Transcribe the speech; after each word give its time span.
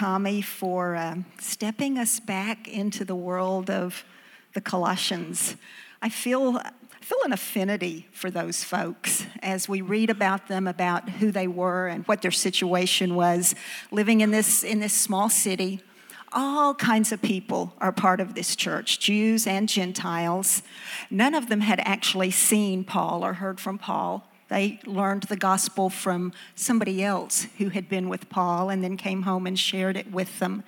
Tommy 0.00 0.40
for 0.40 0.96
uh, 0.96 1.14
stepping 1.38 1.98
us 1.98 2.20
back 2.20 2.66
into 2.66 3.04
the 3.04 3.14
world 3.14 3.68
of 3.68 4.02
the 4.54 4.60
Colossians. 4.62 5.56
I 6.00 6.08
feel, 6.08 6.56
I 6.56 7.02
feel 7.02 7.18
an 7.26 7.34
affinity 7.34 8.08
for 8.10 8.30
those 8.30 8.64
folks 8.64 9.26
as 9.42 9.68
we 9.68 9.82
read 9.82 10.08
about 10.08 10.48
them, 10.48 10.66
about 10.66 11.10
who 11.10 11.30
they 11.30 11.46
were 11.46 11.86
and 11.86 12.08
what 12.08 12.22
their 12.22 12.30
situation 12.30 13.14
was, 13.14 13.54
living 13.90 14.22
in 14.22 14.30
this, 14.30 14.64
in 14.64 14.80
this 14.80 14.94
small 14.94 15.28
city. 15.28 15.82
All 16.32 16.74
kinds 16.74 17.12
of 17.12 17.20
people 17.20 17.74
are 17.78 17.92
part 17.92 18.20
of 18.20 18.34
this 18.34 18.56
church, 18.56 19.00
Jews 19.00 19.46
and 19.46 19.68
Gentiles. 19.68 20.62
None 21.10 21.34
of 21.34 21.50
them 21.50 21.60
had 21.60 21.78
actually 21.80 22.30
seen 22.30 22.84
Paul 22.84 23.22
or 23.22 23.34
heard 23.34 23.60
from 23.60 23.76
Paul. 23.76 24.29
They 24.50 24.80
learned 24.84 25.22
the 25.24 25.36
gospel 25.36 25.88
from 25.88 26.32
somebody 26.56 27.04
else 27.04 27.46
who 27.58 27.68
had 27.68 27.88
been 27.88 28.08
with 28.08 28.28
Paul 28.28 28.68
and 28.68 28.82
then 28.82 28.96
came 28.96 29.22
home 29.22 29.46
and 29.46 29.58
shared 29.58 29.96
it 29.96 30.10
with 30.10 30.40
them. 30.40 30.64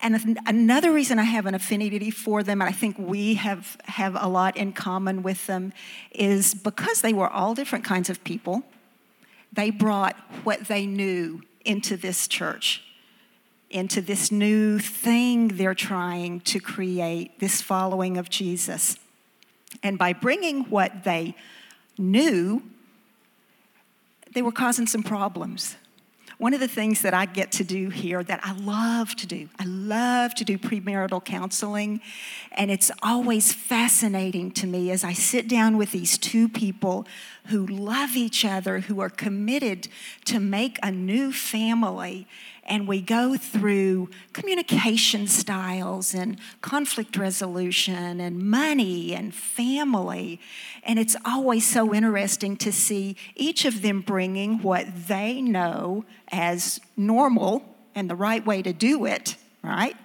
And 0.00 0.38
another 0.46 0.92
reason 0.92 1.18
I 1.18 1.24
have 1.24 1.46
an 1.46 1.54
affinity 1.54 2.10
for 2.10 2.44
them, 2.44 2.60
and 2.60 2.68
I 2.68 2.72
think 2.72 2.96
we 2.98 3.34
have, 3.34 3.76
have 3.86 4.16
a 4.18 4.28
lot 4.28 4.56
in 4.56 4.72
common 4.72 5.24
with 5.24 5.46
them, 5.46 5.72
is 6.12 6.54
because 6.54 7.00
they 7.00 7.12
were 7.12 7.28
all 7.28 7.54
different 7.54 7.84
kinds 7.84 8.08
of 8.08 8.22
people, 8.22 8.62
they 9.52 9.70
brought 9.70 10.16
what 10.44 10.68
they 10.68 10.86
knew 10.86 11.42
into 11.64 11.96
this 11.96 12.28
church, 12.28 12.84
into 13.70 14.00
this 14.00 14.30
new 14.30 14.78
thing 14.78 15.48
they're 15.48 15.74
trying 15.74 16.40
to 16.40 16.60
create, 16.60 17.40
this 17.40 17.60
following 17.60 18.16
of 18.16 18.30
Jesus. 18.30 18.98
And 19.82 19.98
by 19.98 20.12
bringing 20.12 20.64
what 20.64 21.02
they 21.02 21.34
knew 21.98 22.62
they 24.34 24.42
were 24.42 24.52
causing 24.52 24.86
some 24.86 25.02
problems. 25.02 25.76
One 26.38 26.52
of 26.52 26.60
the 26.60 26.68
things 26.68 27.00
that 27.00 27.14
I 27.14 27.24
get 27.24 27.50
to 27.52 27.64
do 27.64 27.88
here 27.88 28.22
that 28.22 28.40
I 28.42 28.52
love 28.52 29.16
to 29.16 29.26
do, 29.26 29.48
I 29.58 29.64
love 29.64 30.34
to 30.34 30.44
do 30.44 30.58
premarital 30.58 31.24
counseling, 31.24 32.02
and 32.52 32.70
it's 32.70 32.90
always 33.02 33.54
fascinating 33.54 34.50
to 34.52 34.66
me 34.66 34.90
as 34.90 35.02
I 35.02 35.14
sit 35.14 35.48
down 35.48 35.78
with 35.78 35.92
these 35.92 36.18
two 36.18 36.46
people 36.50 37.06
who 37.48 37.66
love 37.66 38.16
each 38.16 38.44
other, 38.44 38.80
who 38.80 39.00
are 39.00 39.10
committed 39.10 39.88
to 40.24 40.40
make 40.40 40.78
a 40.82 40.90
new 40.90 41.32
family, 41.32 42.26
and 42.66 42.88
we 42.88 43.00
go 43.00 43.36
through 43.36 44.10
communication 44.32 45.28
styles 45.28 46.14
and 46.14 46.38
conflict 46.60 47.16
resolution 47.16 48.20
and 48.20 48.40
money 48.40 49.14
and 49.14 49.32
family. 49.32 50.40
And 50.82 50.98
it's 50.98 51.16
always 51.24 51.64
so 51.64 51.94
interesting 51.94 52.56
to 52.58 52.72
see 52.72 53.16
each 53.36 53.64
of 53.64 53.82
them 53.82 54.00
bringing 54.00 54.62
what 54.62 54.86
they 55.06 55.40
know 55.40 56.04
as 56.32 56.80
normal 56.96 57.64
and 57.94 58.10
the 58.10 58.16
right 58.16 58.44
way 58.44 58.62
to 58.62 58.72
do 58.72 59.04
it, 59.06 59.36
right? 59.62 59.96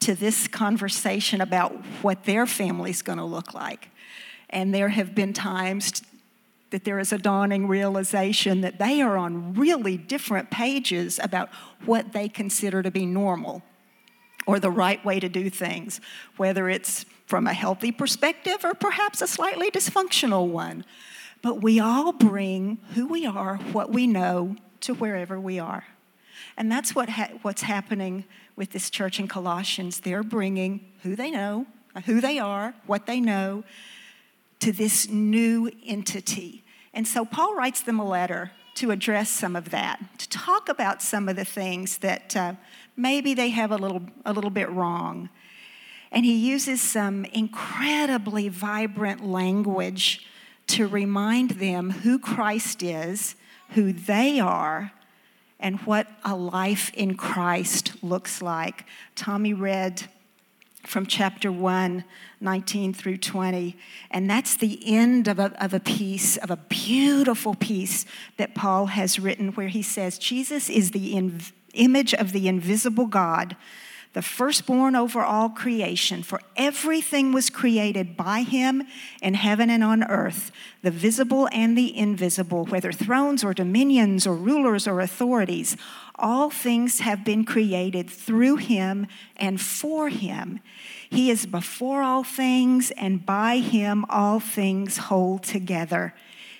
To 0.00 0.14
this 0.14 0.48
conversation 0.48 1.42
about 1.42 1.72
what 2.00 2.24
their 2.24 2.46
family's 2.46 3.02
to 3.18 3.24
look 3.24 3.52
like. 3.52 3.90
And 4.48 4.74
there 4.74 4.88
have 4.88 5.14
been 5.14 5.32
times 5.34 6.02
that 6.70 6.84
there 6.84 6.98
is 6.98 7.12
a 7.12 7.18
dawning 7.18 7.68
realization 7.68 8.60
that 8.62 8.78
they 8.78 9.00
are 9.00 9.16
on 9.16 9.54
really 9.54 9.96
different 9.96 10.50
pages 10.50 11.20
about 11.22 11.48
what 11.84 12.12
they 12.12 12.28
consider 12.28 12.82
to 12.82 12.90
be 12.90 13.06
normal 13.06 13.62
or 14.46 14.58
the 14.58 14.70
right 14.70 15.04
way 15.04 15.20
to 15.20 15.28
do 15.28 15.48
things, 15.48 16.00
whether 16.36 16.68
it's 16.68 17.06
from 17.26 17.46
a 17.46 17.54
healthy 17.54 17.92
perspective 17.92 18.64
or 18.64 18.74
perhaps 18.74 19.22
a 19.22 19.26
slightly 19.26 19.70
dysfunctional 19.70 20.48
one. 20.48 20.84
But 21.42 21.62
we 21.62 21.80
all 21.80 22.12
bring 22.12 22.78
who 22.94 23.06
we 23.06 23.26
are, 23.26 23.56
what 23.56 23.90
we 23.90 24.06
know, 24.06 24.56
to 24.80 24.94
wherever 24.94 25.38
we 25.40 25.58
are. 25.58 25.84
And 26.56 26.70
that's 26.70 26.94
what 26.94 27.08
ha- 27.08 27.32
what's 27.42 27.62
happening 27.62 28.24
with 28.56 28.70
this 28.70 28.90
church 28.90 29.18
in 29.18 29.28
Colossians. 29.28 30.00
They're 30.00 30.22
bringing 30.22 30.92
who 31.02 31.16
they 31.16 31.30
know, 31.30 31.66
who 32.06 32.20
they 32.20 32.38
are, 32.38 32.74
what 32.86 33.06
they 33.06 33.20
know, 33.20 33.64
to 34.60 34.72
this 34.72 35.08
new 35.08 35.70
entity 35.86 36.63
and 36.94 37.06
so 37.06 37.24
Paul 37.24 37.54
writes 37.54 37.82
them 37.82 38.00
a 38.00 38.08
letter 38.08 38.52
to 38.76 38.90
address 38.90 39.28
some 39.28 39.54
of 39.54 39.70
that, 39.70 40.00
to 40.18 40.28
talk 40.28 40.68
about 40.68 41.02
some 41.02 41.28
of 41.28 41.36
the 41.36 41.44
things 41.44 41.98
that 41.98 42.36
uh, 42.36 42.54
maybe 42.96 43.34
they 43.34 43.50
have 43.50 43.70
a 43.70 43.76
little, 43.76 44.02
a 44.24 44.32
little 44.32 44.50
bit 44.50 44.70
wrong. 44.70 45.28
And 46.10 46.24
he 46.24 46.34
uses 46.34 46.80
some 46.80 47.24
incredibly 47.26 48.48
vibrant 48.48 49.24
language 49.24 50.26
to 50.68 50.86
remind 50.86 51.50
them 51.52 51.90
who 51.90 52.18
Christ 52.18 52.82
is, 52.82 53.34
who 53.70 53.92
they 53.92 54.40
are, 54.40 54.92
and 55.60 55.80
what 55.80 56.06
a 56.24 56.36
life 56.36 56.92
in 56.94 57.16
Christ 57.16 58.02
looks 58.02 58.42
like. 58.42 58.84
Tommy 59.14 59.54
read 59.54 60.04
from 60.86 61.06
chapter 61.06 61.50
1, 61.50 62.04
19 62.40 62.94
through 62.94 63.18
20. 63.18 63.76
And 64.10 64.28
that's 64.28 64.56
the 64.56 64.80
end 64.86 65.28
of 65.28 65.38
a, 65.38 65.52
of 65.62 65.74
a 65.74 65.80
piece, 65.80 66.36
of 66.36 66.50
a 66.50 66.56
beautiful 66.56 67.54
piece 67.54 68.04
that 68.36 68.54
Paul 68.54 68.86
has 68.86 69.18
written 69.18 69.52
where 69.52 69.68
he 69.68 69.82
says, 69.82 70.18
Jesus 70.18 70.68
is 70.68 70.90
the 70.90 71.16
image 71.74 72.14
of 72.14 72.32
the 72.32 72.48
invisible 72.48 73.06
God 73.06 73.56
the 74.14 74.22
firstborn 74.22 74.94
over 74.94 75.22
all 75.22 75.50
creation, 75.50 76.22
for 76.22 76.40
everything 76.56 77.32
was 77.32 77.50
created 77.50 78.16
by 78.16 78.42
him 78.42 78.84
in 79.20 79.34
heaven 79.34 79.68
and 79.68 79.82
on 79.82 80.04
earth, 80.04 80.52
the 80.82 80.90
visible 80.90 81.48
and 81.52 81.76
the 81.76 81.96
invisible, 81.96 82.64
whether 82.66 82.92
thrones 82.92 83.42
or 83.42 83.52
dominions 83.52 84.24
or 84.24 84.36
rulers 84.36 84.86
or 84.86 85.00
authorities. 85.00 85.76
All 86.16 86.48
things 86.48 87.00
have 87.00 87.24
been 87.24 87.44
created 87.44 88.08
through 88.08 88.56
him 88.56 89.06
and 89.36 89.60
for 89.60 90.08
him. 90.08 90.60
He 91.10 91.30
is 91.30 91.46
before 91.46 92.02
all 92.02 92.24
things, 92.24 92.90
and 92.92 93.24
by 93.24 93.58
him 93.58 94.04
all 94.08 94.40
things 94.40 94.96
hold 94.96 95.42
together. 95.42 96.14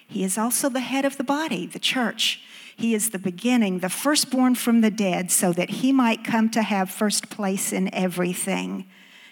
He 0.06 0.24
is 0.24 0.36
also 0.36 0.68
the 0.68 0.80
head 0.80 1.04
of 1.04 1.16
the 1.16 1.24
body, 1.24 1.66
the 1.66 1.78
church. 1.78 2.42
He 2.76 2.94
is 2.94 3.10
the 3.10 3.18
beginning, 3.18 3.78
the 3.78 3.88
firstborn 3.88 4.56
from 4.56 4.80
the 4.80 4.90
dead, 4.90 5.30
so 5.30 5.52
that 5.52 5.70
he 5.70 5.92
might 5.92 6.24
come 6.24 6.50
to 6.50 6.62
have 6.62 6.90
first 6.90 7.30
place 7.30 7.72
in 7.72 7.92
everything. 7.94 8.86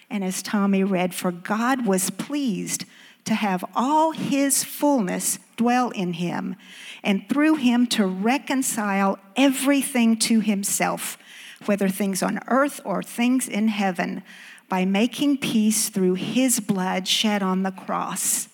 And 0.09 0.23
as 0.23 0.41
Tommy 0.41 0.83
read, 0.83 1.13
for 1.13 1.31
God 1.31 1.85
was 1.85 2.09
pleased 2.09 2.85
to 3.25 3.33
have 3.33 3.65
all 3.75 4.11
his 4.11 4.63
fullness 4.63 5.39
dwell 5.55 5.89
in 5.91 6.13
him, 6.13 6.55
and 7.03 7.27
through 7.29 7.55
him 7.55 7.87
to 7.87 8.05
reconcile 8.05 9.19
everything 9.35 10.17
to 10.17 10.39
himself, 10.39 11.17
whether 11.65 11.89
things 11.89 12.21
on 12.23 12.39
earth 12.47 12.81
or 12.83 13.03
things 13.03 13.47
in 13.47 13.67
heaven, 13.67 14.23
by 14.69 14.85
making 14.85 15.37
peace 15.37 15.89
through 15.89 16.15
his 16.15 16.59
blood 16.59 17.07
shed 17.07 17.43
on 17.43 17.63
the 17.63 17.71
cross. 17.71 18.49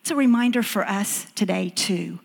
It's 0.00 0.10
a 0.10 0.16
reminder 0.16 0.62
for 0.62 0.86
us 0.86 1.26
today, 1.34 1.70
too 1.74 2.20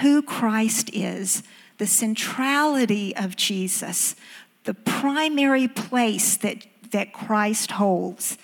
who 0.00 0.22
Christ 0.22 0.90
is, 0.92 1.42
the 1.78 1.86
centrality 1.86 3.14
of 3.16 3.36
Jesus, 3.36 4.14
the 4.64 4.74
primary 4.74 5.68
place 5.68 6.36
that, 6.38 6.66
that 6.92 7.12
Christ 7.12 7.72
holds. 7.72 8.38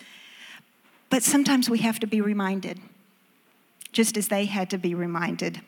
But 1.11 1.23
sometimes 1.23 1.71
we 1.71 1.79
have 1.79 2.01
to 2.01 2.07
be 2.07 2.21
reminded, 2.21 2.81
just 3.93 4.17
as 4.17 4.29
they 4.29 4.45
had 4.45 4.71
to 4.71 4.79
be 4.79 4.95
reminded. 4.95 5.61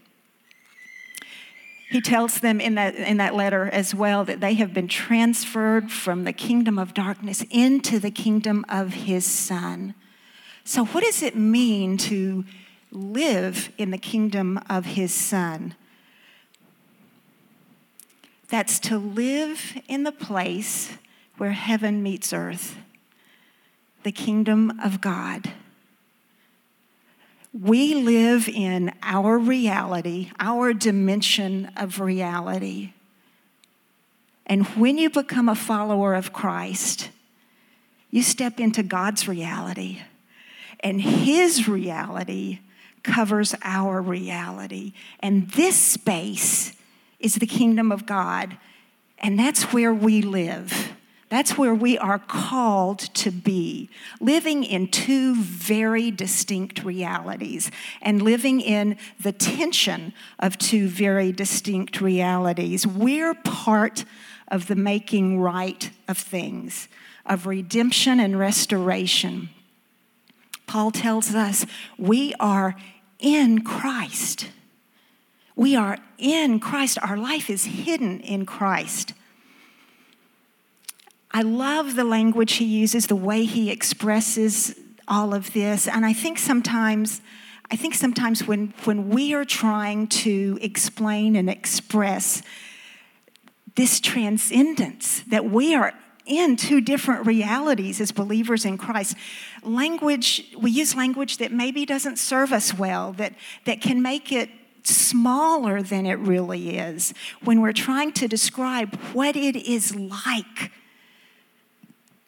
He 1.91 2.01
tells 2.01 2.39
them 2.39 2.61
in 2.61 2.77
that, 2.77 2.95
in 2.95 3.17
that 3.17 3.35
letter 3.35 3.69
as 3.69 3.95
well 3.95 4.25
that 4.25 4.41
they 4.41 4.55
have 4.55 4.73
been 4.73 4.87
transferred 4.87 5.91
from 5.91 6.25
the 6.25 6.33
kingdom 6.33 6.79
of 6.79 6.95
darkness 6.95 7.45
into 7.51 7.99
the 7.99 8.13
kingdom 8.13 8.65
of 8.69 8.95
his 8.95 9.27
son. 9.27 9.95
So, 10.63 10.85
what 10.85 11.03
does 11.03 11.23
it 11.23 11.35
mean 11.35 11.97
to 11.99 12.45
live 12.93 13.73
in 13.79 13.91
the 13.91 13.99
kingdom 13.99 14.61
of 14.69 14.85
his 14.85 15.13
Son. 15.13 15.75
That's 18.49 18.81
to 18.81 18.99
live 18.99 19.81
in 19.89 20.03
the 20.03 20.13
place 20.13 20.97
where 21.37 21.53
heaven 21.53 22.03
meets 22.03 22.33
earth, 22.33 22.77
the 24.03 24.13
kingdom 24.13 24.79
of 24.83 25.01
God. 25.01 25.53
We 27.53 27.95
live 27.95 28.49
in 28.49 28.93
our 29.03 29.37
reality, 29.37 30.31
our 30.39 30.73
dimension 30.73 31.71
of 31.77 31.99
reality. 32.01 32.93
And 34.47 34.67
when 34.69 34.99
you 34.99 35.11
become 35.11 35.49
a 35.49 35.57
follower 35.57 36.15
of 36.15 36.33
Christ, 36.33 37.11
you 38.11 38.23
step 38.23 38.61
into 38.61 38.83
God's 38.83 39.27
reality. 39.27 40.01
And 40.81 41.01
His 41.01 41.69
reality 41.69 42.61
covers 43.03 43.55
our 43.63 44.01
reality. 44.01 44.93
And 45.21 45.51
this 45.51 45.77
space 45.77 46.73
is 47.19 47.37
the 47.37 47.47
kingdom 47.47 47.91
of 47.91 48.07
God. 48.07 48.57
And 49.19 49.39
that's 49.39 49.73
where 49.73 49.93
we 49.93 50.23
live. 50.23 50.93
That's 51.31 51.57
where 51.57 51.75
we 51.75 51.97
are 51.97 52.19
called 52.19 52.99
to 52.99 53.31
be, 53.31 53.89
living 54.21 54.65
in 54.65 54.89
two 54.89 55.37
very 55.37 56.11
distinct 56.11 56.83
realities 56.83 57.71
and 58.03 58.21
living 58.21 58.61
in 58.61 58.99
the 59.21 59.31
tension 59.31 60.13
of 60.41 60.59
two 60.59 60.89
very 60.89 61.31
distinct 61.31 62.01
realities. 62.01 62.85
We're 62.85 63.35
part 63.35 64.05
of 64.49 64.67
the 64.67 64.75
making 64.75 65.41
right 65.41 65.89
of 66.09 66.19
things, 66.19 66.89
of 67.25 67.47
redemption 67.47 68.19
and 68.19 68.37
restoration. 68.37 69.51
Paul 70.67 70.91
tells 70.91 71.33
us 71.33 71.65
we 71.97 72.35
are 72.41 72.75
in 73.21 73.63
Christ. 73.63 74.49
We 75.55 75.77
are 75.77 75.99
in 76.19 76.59
Christ. 76.59 76.99
Our 77.01 77.17
life 77.17 77.49
is 77.49 77.67
hidden 77.67 78.19
in 78.19 78.47
Christ. 78.47 79.13
I 81.33 81.43
love 81.43 81.95
the 81.95 82.05
language 82.05 82.55
he 82.55 82.65
uses, 82.65 83.07
the 83.07 83.17
way 83.17 83.45
he 83.45 83.71
expresses 83.71 84.75
all 85.07 85.33
of 85.33 85.53
this. 85.53 85.87
And 85.87 86.05
I 86.05 86.13
think 86.13 86.39
sometimes, 86.39 87.21
I 87.71 87.77
think 87.77 87.95
sometimes 87.95 88.47
when, 88.47 88.75
when 88.85 89.11
we 89.11 89.33
are 89.35 89.45
trying 89.45 90.09
to 90.09 90.59
explain 90.61 91.37
and 91.37 91.49
express 91.49 92.43
this 93.77 94.01
transcendence, 94.01 95.21
that 95.29 95.45
we 95.45 95.75
are 95.75 95.95
in 96.27 96.57
two 96.57 96.81
different 96.81 97.27
realities 97.27 98.01
as 98.01 98.13
believers 98.13 98.65
in 98.65 98.79
Christ. 98.79 99.17
Language, 99.63 100.55
we 100.59 100.71
use 100.71 100.95
language 100.95 101.39
that 101.39 101.51
maybe 101.53 101.85
doesn't 101.85 102.19
serve 102.19 102.53
us 102.53 102.75
well, 102.75 103.13
that, 103.15 103.35
that 103.65 103.81
can 103.81 104.01
make 104.03 104.31
it 104.31 104.49
smaller 104.83 105.83
than 105.83 106.07
it 106.07 106.19
really 106.19 106.79
is 106.79 107.13
when 107.43 107.61
we're 107.61 107.73
trying 107.73 108.13
to 108.13 108.29
describe 108.29 108.95
what 109.13 109.37
it 109.37 109.57
is 109.57 109.95
like 109.95 110.73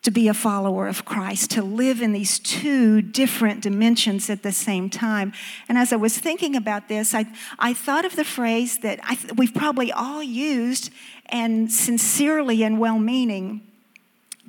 to 0.02 0.10
be 0.10 0.26
a 0.26 0.34
follower 0.34 0.88
of 0.88 1.04
Christ, 1.04 1.50
to 1.52 1.62
live 1.62 2.02
in 2.02 2.12
these 2.12 2.40
two 2.40 3.00
different 3.02 3.60
dimensions 3.60 4.28
at 4.28 4.42
the 4.42 4.50
same 4.50 4.90
time. 4.90 5.32
And 5.68 5.78
as 5.78 5.92
I 5.92 5.96
was 5.96 6.18
thinking 6.18 6.56
about 6.56 6.88
this, 6.88 7.14
I, 7.14 7.26
I 7.58 7.72
thought 7.72 8.04
of 8.04 8.16
the 8.16 8.24
phrase 8.24 8.78
that 8.78 8.98
I, 9.04 9.16
we've 9.36 9.54
probably 9.54 9.92
all 9.92 10.22
used 10.22 10.90
and 11.26 11.70
sincerely 11.70 12.64
and 12.64 12.80
well 12.80 12.98
meaning, 12.98 13.62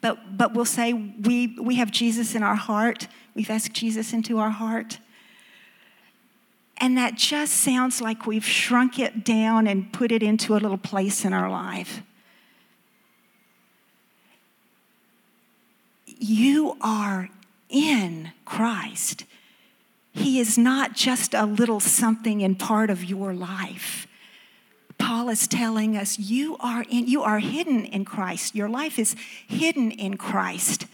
but, 0.01 0.37
but 0.37 0.53
we'll 0.53 0.65
say 0.65 0.91
we, 0.93 1.55
we 1.61 1.75
have 1.75 1.91
Jesus 1.91 2.33
in 2.33 2.41
our 2.41 2.55
heart, 2.55 3.07
we've 3.35 3.49
asked 3.49 3.73
Jesus 3.73 4.11
into 4.11 4.39
our 4.39 4.49
heart. 4.49 4.97
And 6.77 6.97
that 6.97 7.15
just 7.15 7.53
sounds 7.53 8.01
like 8.01 8.25
we've 8.25 8.45
shrunk 8.45 8.97
it 8.97 9.23
down 9.23 9.67
and 9.67 9.93
put 9.93 10.11
it 10.11 10.23
into 10.23 10.53
a 10.53 10.57
little 10.57 10.79
place 10.79 11.23
in 11.23 11.31
our 11.31 11.49
life. 11.49 12.01
You 16.23 16.77
are 16.81 17.29
in 17.69 18.31
Christ. 18.45 19.25
He 20.11 20.39
is 20.39 20.57
not 20.57 20.93
just 20.93 21.33
a 21.33 21.45
little 21.45 21.79
something 21.79 22.41
in 22.41 22.55
part 22.55 22.89
of 22.89 23.03
your 23.03 23.33
life. 23.33 24.07
Paul 24.97 25.27
is 25.29 25.47
telling 25.47 25.97
us 25.97 26.19
you 26.19 26.55
are 26.59 26.85
in 26.89 27.07
you 27.07 27.23
are 27.23 27.39
hidden 27.39 27.83
in 27.85 28.05
Christ. 28.05 28.55
Your 28.55 28.69
life 28.69 28.97
is 28.97 29.15
hidden 29.47 29.91
in 29.91 30.17
Christ. 30.17 30.85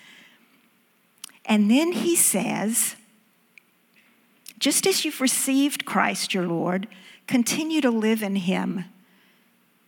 And 1.46 1.70
then 1.70 1.92
he 1.92 2.16
says, 2.16 2.96
just 4.58 4.86
as 4.86 5.04
you've 5.04 5.22
received 5.22 5.86
Christ 5.86 6.34
your 6.34 6.48
Lord, 6.48 6.88
continue 7.28 7.82
to 7.82 7.90
live 7.90 8.22
in 8.22 8.36
him, 8.36 8.86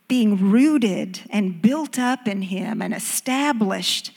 being 0.08 0.50
rooted 0.50 1.20
and 1.30 1.62
built 1.62 1.98
up 1.98 2.26
in 2.26 2.42
him 2.42 2.82
and 2.82 2.92
established 2.92 4.12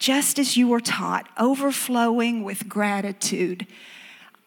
just 0.00 0.38
as 0.38 0.56
you 0.56 0.66
were 0.66 0.80
taught, 0.80 1.28
overflowing 1.38 2.42
with 2.42 2.68
gratitude. 2.68 3.66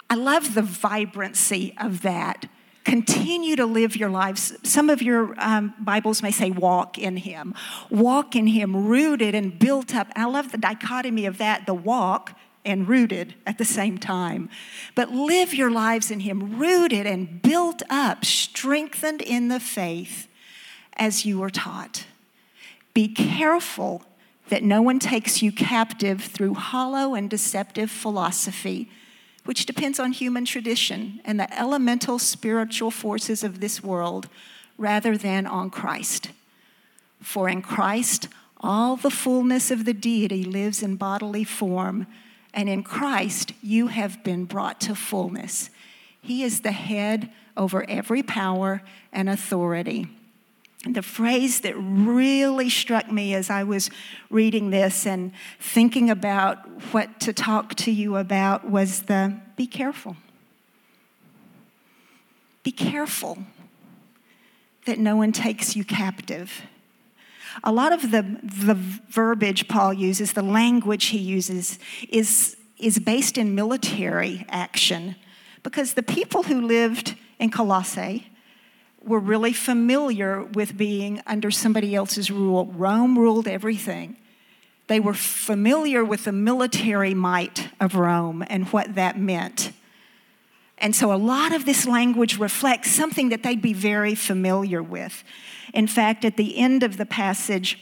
I 0.09 0.15
love 0.15 0.55
the 0.55 0.63
vibrancy 0.63 1.73
of 1.79 2.01
that. 2.01 2.47
Continue 2.83 3.55
to 3.55 3.65
live 3.65 3.95
your 3.95 4.09
lives. 4.09 4.53
Some 4.63 4.89
of 4.89 5.01
your 5.01 5.35
um, 5.37 5.73
Bibles 5.79 6.21
may 6.21 6.31
say, 6.31 6.51
walk 6.51 6.97
in 6.97 7.17
Him. 7.17 7.53
Walk 7.89 8.35
in 8.35 8.47
Him, 8.47 8.87
rooted 8.87 9.35
and 9.35 9.57
built 9.57 9.95
up. 9.95 10.07
I 10.15 10.25
love 10.25 10.51
the 10.51 10.57
dichotomy 10.57 11.25
of 11.25 11.37
that 11.37 11.65
the 11.65 11.73
walk 11.73 12.37
and 12.65 12.87
rooted 12.87 13.35
at 13.45 13.57
the 13.57 13.65
same 13.65 13.97
time. 13.97 14.49
But 14.95 15.11
live 15.11 15.53
your 15.53 15.71
lives 15.71 16.09
in 16.09 16.21
Him, 16.21 16.57
rooted 16.57 17.05
and 17.05 17.41
built 17.41 17.83
up, 17.89 18.25
strengthened 18.25 19.21
in 19.21 19.49
the 19.49 19.59
faith 19.59 20.27
as 20.93 21.25
you 21.25 21.39
were 21.39 21.49
taught. 21.49 22.05
Be 22.93 23.07
careful 23.07 24.03
that 24.49 24.63
no 24.63 24.81
one 24.81 24.99
takes 24.99 25.41
you 25.41 25.51
captive 25.51 26.21
through 26.21 26.53
hollow 26.53 27.15
and 27.15 27.29
deceptive 27.29 27.89
philosophy, 27.89 28.89
which 29.45 29.65
depends 29.65 29.99
on 29.99 30.11
human 30.11 30.45
tradition 30.45 31.21
and 31.25 31.39
the 31.39 31.59
elemental 31.59 32.19
spiritual 32.19 32.91
forces 32.91 33.43
of 33.43 33.59
this 33.59 33.83
world 33.83 34.27
rather 34.77 35.17
than 35.17 35.45
on 35.45 35.69
Christ. 35.69 36.29
For 37.21 37.47
in 37.47 37.61
Christ, 37.61 38.27
all 38.59 38.95
the 38.95 39.09
fullness 39.09 39.71
of 39.71 39.85
the 39.85 39.93
deity 39.93 40.43
lives 40.43 40.81
in 40.81 40.95
bodily 40.95 41.43
form, 41.43 42.07
and 42.53 42.69
in 42.69 42.83
Christ, 42.83 43.53
you 43.61 43.87
have 43.87 44.23
been 44.23 44.45
brought 44.45 44.79
to 44.81 44.95
fullness. 44.95 45.69
He 46.21 46.43
is 46.43 46.61
the 46.61 46.71
head 46.71 47.29
over 47.57 47.89
every 47.89 48.23
power 48.23 48.81
and 49.11 49.29
authority 49.29 50.07
the 50.83 51.01
phrase 51.01 51.61
that 51.61 51.75
really 51.77 52.69
struck 52.69 53.09
me 53.09 53.33
as 53.33 53.49
I 53.49 53.63
was 53.63 53.89
reading 54.29 54.69
this 54.69 55.05
and 55.07 55.31
thinking 55.59 56.09
about 56.09 56.57
what 56.91 57.21
to 57.21 57.31
talk 57.31 57.75
to 57.75 57.91
you 57.91 58.17
about 58.17 58.69
was 58.69 59.03
the 59.03 59.39
be 59.55 59.65
careful. 59.65 60.17
Be 62.63 62.71
careful 62.71 63.39
that 64.85 64.99
no 64.99 65.15
one 65.15 65.31
takes 65.31 65.75
you 65.75 65.85
captive. 65.85 66.63
A 67.63 67.71
lot 67.71 67.93
of 67.93 68.11
the, 68.11 68.39
the 68.43 68.73
verbiage 68.73 69.67
Paul 69.67 69.93
uses, 69.93 70.33
the 70.33 70.41
language 70.41 71.07
he 71.07 71.17
uses, 71.17 71.79
is, 72.09 72.57
is 72.77 72.99
based 72.99 73.37
in 73.37 73.55
military 73.55 74.45
action 74.49 75.15
because 75.61 75.93
the 75.93 76.03
people 76.03 76.43
who 76.43 76.61
lived 76.61 77.15
in 77.39 77.51
Colossae 77.51 78.27
were 79.05 79.19
really 79.19 79.53
familiar 79.53 80.43
with 80.43 80.77
being 80.77 81.21
under 81.27 81.51
somebody 81.51 81.93
else's 81.95 82.31
rule. 82.31 82.65
Rome 82.67 83.17
ruled 83.17 83.47
everything. 83.47 84.17
They 84.87 84.99
were 84.99 85.13
familiar 85.13 86.03
with 86.03 86.25
the 86.25 86.31
military 86.31 87.13
might 87.13 87.69
of 87.79 87.95
Rome 87.95 88.43
and 88.47 88.67
what 88.69 88.95
that 88.95 89.17
meant. 89.17 89.71
And 90.77 90.95
so 90.95 91.13
a 91.13 91.15
lot 91.15 91.53
of 91.53 91.65
this 91.65 91.85
language 91.85 92.37
reflects 92.37 92.91
something 92.91 93.29
that 93.29 93.43
they'd 93.43 93.61
be 93.61 93.73
very 93.73 94.15
familiar 94.15 94.83
with. 94.83 95.23
In 95.73 95.87
fact, 95.87 96.25
at 96.25 96.35
the 96.35 96.57
end 96.57 96.83
of 96.83 96.97
the 96.97 97.05
passage, 97.05 97.79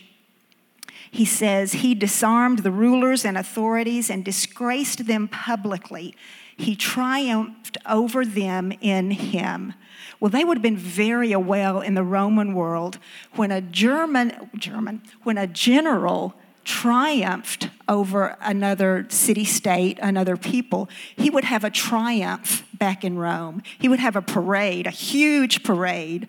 he 1.10 1.26
says, 1.26 1.74
He 1.74 1.96
disarmed 1.96 2.60
the 2.60 2.72
rulers 2.72 3.26
and 3.26 3.38
authorities 3.38 4.10
and 4.10 4.24
disgraced 4.24 5.08
them 5.08 5.28
publicly. 5.28 6.16
He 6.56 6.76
triumphed 6.76 7.78
over 7.90 8.24
them 8.24 8.72
in 8.82 9.12
him. 9.12 9.74
Well, 10.22 10.30
they 10.30 10.46
would 10.46 10.58
have 10.58 10.64
been 10.64 10.78
very 10.78 11.36
well 11.36 11.82
in 11.82 11.96
the 11.96 12.04
Roman 12.04 12.54
world 12.54 13.00
when 13.34 13.52
a 13.52 13.60
German, 13.60 14.52
German, 14.56 15.02
when 15.24 15.40
a 15.40 15.48
general 15.48 16.36
triumphed 16.64 17.70
over 17.88 18.38
another 18.40 19.08
city 19.10 19.44
state, 19.44 19.98
another 20.00 20.38
people, 20.38 20.90
he 21.16 21.32
would 21.32 21.44
have 21.46 21.64
a 21.64 21.72
triumph 21.72 22.64
back 22.78 23.04
in 23.04 23.18
Rome. 23.18 23.64
He 23.80 23.90
would 23.90 24.00
have 24.00 24.16
a 24.16 24.22
parade, 24.22 24.86
a 24.86 24.92
huge 24.92 25.64
parade, 25.64 26.28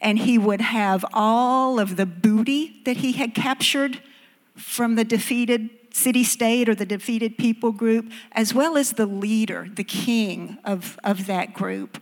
and 0.00 0.18
he 0.18 0.38
would 0.38 0.62
have 0.62 1.04
all 1.12 1.78
of 1.78 1.96
the 1.96 2.06
booty 2.06 2.80
that 2.86 2.96
he 2.96 3.12
had 3.12 3.34
captured 3.34 4.00
from 4.56 4.94
the 4.94 5.04
defeated 5.04 5.68
city 5.92 6.24
state 6.24 6.70
or 6.70 6.74
the 6.74 6.86
defeated 6.86 7.36
people 7.36 7.72
group, 7.72 8.10
as 8.32 8.54
well 8.54 8.78
as 8.78 8.92
the 8.92 9.04
leader, 9.04 9.68
the 9.74 9.84
king 9.84 10.56
of, 10.64 10.98
of 11.04 11.26
that 11.26 11.52
group 11.52 11.98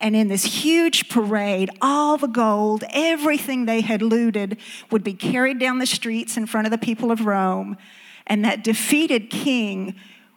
and 0.00 0.14
in 0.14 0.28
this 0.28 0.44
huge 0.44 1.08
parade, 1.08 1.70
all 1.80 2.16
the 2.16 2.26
gold, 2.26 2.84
everything 2.90 3.64
they 3.64 3.80
had 3.80 4.02
looted 4.02 4.58
would 4.90 5.02
be 5.02 5.14
carried 5.14 5.58
down 5.58 5.78
the 5.78 5.86
streets 5.86 6.36
in 6.36 6.46
front 6.46 6.66
of 6.66 6.70
the 6.70 6.78
people 6.78 7.10
of 7.10 7.26
Rome, 7.26 7.76
and 8.26 8.44
that 8.44 8.64
defeated 8.64 9.30
king 9.30 9.94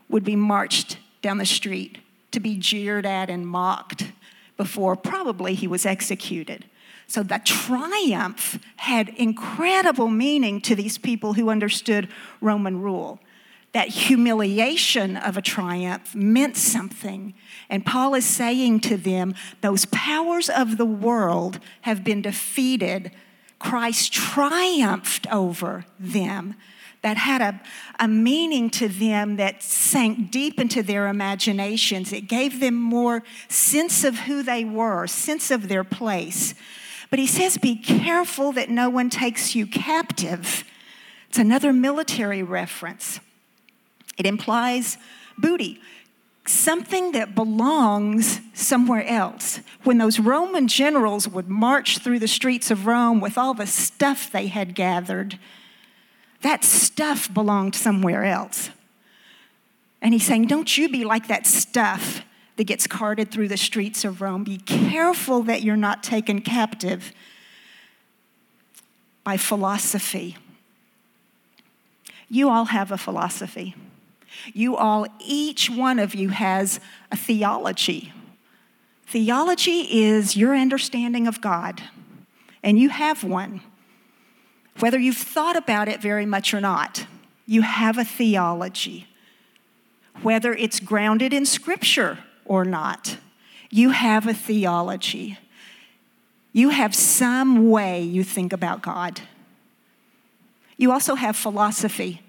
would 0.10 0.24
be 0.24 0.36
marched 0.36 0.98
down 1.22 1.38
the 1.38 1.46
street 1.46 1.98
to 2.32 2.40
be 2.40 2.56
jeered 2.56 3.06
at 3.06 3.30
and 3.30 3.48
mocked 3.48 4.12
before 4.58 4.96
probably 4.96 5.54
he 5.54 5.68
was 5.68 5.86
executed. 5.86 6.66
So 7.08 7.24
the 7.24 7.40
triumph 7.44 8.60
had 8.78 9.10
incredible 9.10 10.10
meaning 10.10 10.60
to 10.62 10.76
these 10.76 10.98
people 10.98 11.34
who 11.34 11.50
understood 11.50 12.10
Roman 12.42 12.82
rule 12.82 13.20
that 13.78 13.90
humiliation 13.90 15.16
of 15.16 15.38
a 15.38 15.42
triumph 15.42 16.16
meant 16.16 16.58
something. 16.58 17.36
And 17.70 17.86
Paul 17.86 18.16
is 18.16 18.26
saying 18.26 18.80
to 18.80 18.98
them, 18.98 19.36
those 19.62 19.86
powers 19.86 20.50
of 20.50 20.80
the 20.80 20.86
world 20.86 21.60
have 21.82 22.04
been 22.04 22.24
defeated. 22.24 23.12
Christ 23.60 24.12
triumphed 24.12 25.32
over 25.32 25.86
them. 26.00 26.56
That 27.04 27.18
had 27.18 27.40
a, 27.40 27.62
a 28.00 28.08
meaning 28.08 28.72
to 28.72 28.88
them 28.88 29.36
that 29.36 29.62
sank 29.62 30.32
deep 30.32 30.60
into 30.60 30.82
their 30.82 31.08
imaginations. 31.08 32.12
It 32.12 32.22
gave 32.22 32.60
them 32.60 32.74
more 32.74 33.22
sense 33.48 34.04
of 34.04 34.22
who 34.22 34.42
they 34.42 34.66
were, 34.66 35.06
sense 35.06 35.52
of 35.52 35.68
their 35.68 35.84
place. 35.84 36.56
But 37.12 37.20
he 37.20 37.28
says, 37.28 37.60
Be 37.60 37.76
careful 37.76 38.52
that 38.54 38.72
no 38.72 38.90
one 38.90 39.12
takes 39.12 39.54
you 39.54 39.68
captive. 39.68 40.64
It's 41.30 41.38
another 41.38 41.72
military 41.72 42.42
reference. 42.42 43.20
It 44.18 44.26
implies 44.26 44.98
booty, 45.38 45.80
something 46.46 47.12
that 47.12 47.36
belongs 47.36 48.40
somewhere 48.54 49.06
else. 49.06 49.60
When 49.84 49.98
those 49.98 50.20
Roman 50.20 50.68
generals 50.68 51.28
would 51.28 51.48
march 51.48 52.00
through 52.00 52.20
the 52.20 52.28
streets 52.28 52.72
of 52.72 52.86
Rome 52.88 53.20
with 53.20 53.38
all 53.38 53.54
the 53.54 53.68
stuff 53.68 54.32
they 54.32 54.48
had 54.48 54.76
gathered, 54.76 55.38
that 56.42 56.64
stuff 56.64 57.34
belonged 57.34 57.76
somewhere 57.76 58.24
else. 58.24 58.70
And 60.02 60.14
he's 60.14 60.26
saying, 60.26 60.48
Don't 60.48 60.78
you 60.78 60.90
be 60.90 61.04
like 61.04 61.28
that 61.28 61.46
stuff 61.46 62.24
that 62.58 62.66
gets 62.66 62.88
carted 62.88 63.32
through 63.32 63.48
the 63.48 63.58
streets 63.58 64.04
of 64.04 64.20
Rome. 64.20 64.44
Be 64.44 64.58
careful 64.58 65.44
that 65.44 65.62
you're 65.62 65.78
not 65.78 66.04
taken 66.04 66.42
captive 66.42 67.14
by 69.24 69.38
philosophy. 69.38 70.38
You 72.30 72.50
all 72.50 72.66
have 72.66 72.92
a 72.92 72.98
philosophy. 72.98 73.76
You 74.54 74.76
all, 74.76 75.08
each 75.20 75.70
one 75.70 76.00
of 76.00 76.16
you 76.16 76.30
has 76.30 76.80
a 77.12 77.18
theology. 77.18 78.14
Theology 79.06 79.88
is 79.90 80.36
your 80.36 80.56
understanding 80.56 81.28
of 81.28 81.42
God, 81.42 81.82
and 82.62 82.78
you 82.78 82.90
have 82.90 83.24
one. 83.24 83.62
Whether 84.80 85.00
you've 85.00 85.18
thought 85.18 85.56
about 85.56 85.88
it 85.88 86.02
very 86.02 86.26
much 86.26 86.54
or 86.54 86.62
not, 86.62 87.08
you 87.46 87.62
have 87.62 87.98
a 87.98 88.04
theology. 88.04 89.08
Whether 90.22 90.54
it's 90.54 90.80
grounded 90.80 91.34
in 91.34 91.46
Scripture 91.46 92.20
or 92.48 92.66
not. 92.66 93.18
You 93.70 93.92
have 93.92 94.28
a 94.28 94.34
theology. 94.34 95.38
You 96.54 96.70
have 96.70 96.96
some 96.96 97.70
way 97.70 98.02
you 98.02 98.24
think 98.24 98.54
about 98.54 98.82
God. 98.82 99.22
You 100.78 100.92
also 100.92 101.16
have 101.16 101.36
philosophy. 101.36 102.22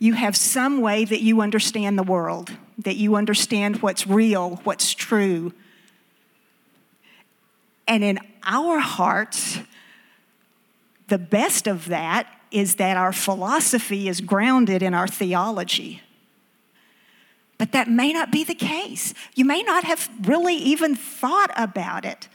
You 0.00 0.14
have 0.14 0.34
some 0.34 0.80
way 0.80 1.04
that 1.04 1.20
you 1.20 1.42
understand 1.42 1.98
the 1.98 2.02
world, 2.02 2.50
that 2.78 2.96
you 2.96 3.16
understand 3.16 3.82
what's 3.82 4.06
real, 4.06 4.56
what's 4.64 4.92
true. 4.94 5.52
And 7.86 8.02
in 8.02 8.18
our 8.42 8.78
hearts, 8.78 9.58
the 11.08 11.18
best 11.18 11.66
of 11.66 11.86
that 11.88 12.26
is 12.50 12.76
that 12.76 12.96
our 12.96 13.12
philosophy 13.12 14.08
is 14.08 14.22
grounded 14.22 14.82
in 14.82 14.94
our 14.94 15.06
theology. 15.06 16.00
But 17.58 17.72
that 17.72 17.90
may 17.90 18.10
not 18.14 18.32
be 18.32 18.42
the 18.42 18.54
case. 18.54 19.12
You 19.34 19.44
may 19.44 19.62
not 19.62 19.84
have 19.84 20.08
really 20.22 20.54
even 20.54 20.94
thought 20.94 21.50
about 21.56 22.06
it. 22.06 22.26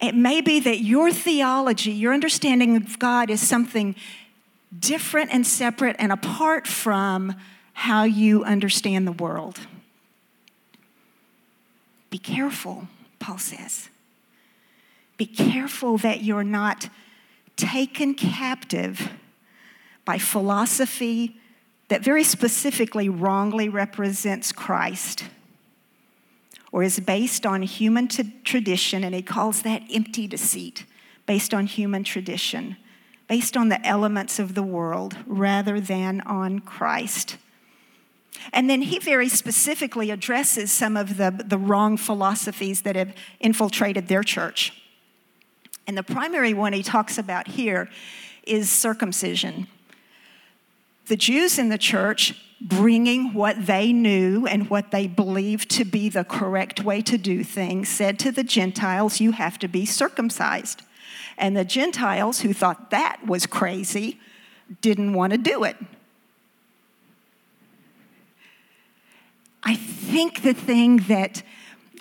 It 0.00 0.14
may 0.14 0.40
be 0.40 0.60
that 0.60 0.78
your 0.78 1.10
theology, 1.10 1.90
your 1.90 2.14
understanding 2.14 2.76
of 2.76 3.00
God 3.00 3.30
is 3.30 3.46
something 3.46 3.96
different 4.76 5.32
and 5.32 5.46
separate 5.46 5.96
and 5.98 6.12
apart 6.12 6.66
from 6.66 7.34
how 7.72 8.04
you 8.04 8.44
understand 8.44 9.06
the 9.06 9.12
world. 9.12 9.60
Be 12.10 12.18
careful, 12.18 12.88
Paul 13.18 13.38
says. 13.38 13.88
Be 15.16 15.26
careful 15.26 15.98
that 15.98 16.22
you're 16.22 16.44
not 16.44 16.88
taken 17.56 18.14
captive 18.14 19.10
by 20.04 20.18
philosophy 20.18 21.36
that 21.88 22.02
very 22.02 22.24
specifically 22.24 23.08
wrongly 23.08 23.68
represents 23.68 24.52
Christ 24.52 25.24
or 26.70 26.82
is 26.82 27.00
based 27.00 27.46
on 27.46 27.62
human 27.62 28.08
t- 28.08 28.32
tradition, 28.44 29.02
and 29.02 29.14
he 29.14 29.22
calls 29.22 29.62
that 29.62 29.82
empty 29.92 30.26
deceit, 30.26 30.84
based 31.26 31.54
on 31.54 31.66
human 31.66 32.04
tradition, 32.04 32.76
based 33.28 33.56
on 33.56 33.68
the 33.68 33.84
elements 33.86 34.38
of 34.38 34.54
the 34.54 34.62
world 34.62 35.16
rather 35.26 35.80
than 35.80 36.20
on 36.22 36.60
Christ. 36.60 37.36
And 38.52 38.70
then 38.70 38.82
he 38.82 38.98
very 38.98 39.28
specifically 39.28 40.10
addresses 40.10 40.72
some 40.72 40.96
of 40.96 41.16
the, 41.16 41.42
the 41.44 41.58
wrong 41.58 41.96
philosophies 41.96 42.82
that 42.82 42.96
have 42.96 43.14
infiltrated 43.40 44.08
their 44.08 44.22
church. 44.22 44.72
And 45.86 45.96
the 45.96 46.02
primary 46.02 46.54
one 46.54 46.72
he 46.72 46.82
talks 46.82 47.18
about 47.18 47.48
here 47.48 47.88
is 48.44 48.70
circumcision 48.70 49.68
the 51.08 51.16
Jews 51.16 51.58
in 51.58 51.70
the 51.70 51.78
church 51.78 52.34
bringing 52.60 53.32
what 53.32 53.66
they 53.66 53.92
knew 53.92 54.46
and 54.46 54.68
what 54.68 54.90
they 54.90 55.06
believed 55.06 55.70
to 55.70 55.84
be 55.84 56.08
the 56.08 56.24
correct 56.24 56.82
way 56.84 57.00
to 57.02 57.16
do 57.16 57.42
things, 57.42 57.88
said 57.88 58.18
to 58.20 58.32
the 58.32 58.44
Gentiles, 58.44 59.20
You 59.20 59.32
have 59.32 59.58
to 59.60 59.68
be 59.68 59.86
circumcised. 59.86 60.82
And 61.36 61.56
the 61.56 61.64
Gentiles, 61.64 62.40
who 62.40 62.52
thought 62.52 62.90
that 62.90 63.26
was 63.26 63.46
crazy, 63.46 64.18
didn't 64.80 65.12
want 65.14 65.32
to 65.32 65.38
do 65.38 65.64
it. 65.64 65.76
I 69.62 69.74
think 69.74 70.42
the 70.42 70.54
thing 70.54 70.98
that 71.08 71.42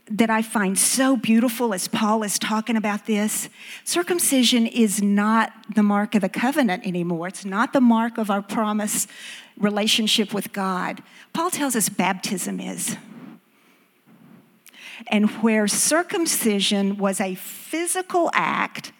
that 0.10 0.30
I 0.30 0.42
find 0.42 0.80
so 0.80 1.18
beautiful 1.18 1.74
as 1.74 1.88
Paul 1.88 2.24
is 2.24 2.40
talking 2.40 2.78
about 2.78 3.06
this. 3.06 3.50
Circumcision 3.84 4.66
is 4.66 5.02
not 5.02 5.52
the 5.76 5.84
mark 5.84 6.16
of 6.16 6.22
the 6.22 6.30
covenant 6.30 6.88
anymore, 6.88 7.28
it's 7.28 7.46
not 7.46 7.74
the 7.74 7.82
mark 7.82 8.18
of 8.18 8.30
our 8.32 8.42
promise 8.42 9.08
relationship 9.58 10.34
with 10.34 10.54
God. 10.54 11.04
Paul 11.34 11.50
tells 11.50 11.76
us 11.76 11.90
baptism 11.90 12.60
is. 12.60 12.96
And 15.08 15.30
where 15.42 15.68
circumcision 15.68 16.98
was 16.98 17.20
a 17.20 17.36
physical 17.36 18.32
act 18.34 18.92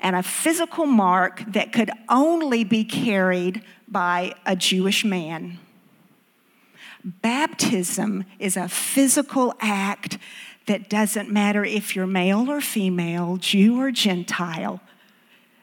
and 0.00 0.16
a 0.16 0.22
physical 0.22 0.86
mark 0.86 1.42
that 1.48 1.72
could 1.72 1.90
only 2.08 2.64
be 2.64 2.84
carried 2.84 3.62
by 3.88 4.34
a 4.44 4.56
Jewish 4.56 5.04
man 5.04 5.58
Baptism 7.04 8.24
is 8.38 8.56
a 8.56 8.68
physical 8.68 9.54
act 9.60 10.16
that 10.66 10.88
doesn't 10.88 11.30
matter 11.30 11.62
if 11.62 11.94
you're 11.94 12.06
male 12.06 12.50
or 12.50 12.62
female, 12.62 13.36
Jew 13.36 13.78
or 13.78 13.90
Gentile. 13.90 14.80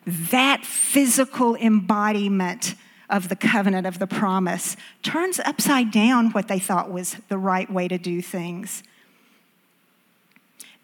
That 0.05 0.63
physical 0.63 1.55
embodiment 1.55 2.75
of 3.09 3.27
the 3.29 3.35
covenant 3.35 3.87
of 3.87 3.97
the 3.97 4.05
promise 4.05 4.77
turns 5.01 5.39
upside 5.39 5.89
down 5.89 6.29
what 6.29 6.47
they 6.47 6.59
thought 6.59 6.91
was 6.91 7.17
the 7.27 7.39
right 7.39 7.71
way 7.71 7.87
to 7.87 7.97
do 7.97 8.21
things. 8.21 8.83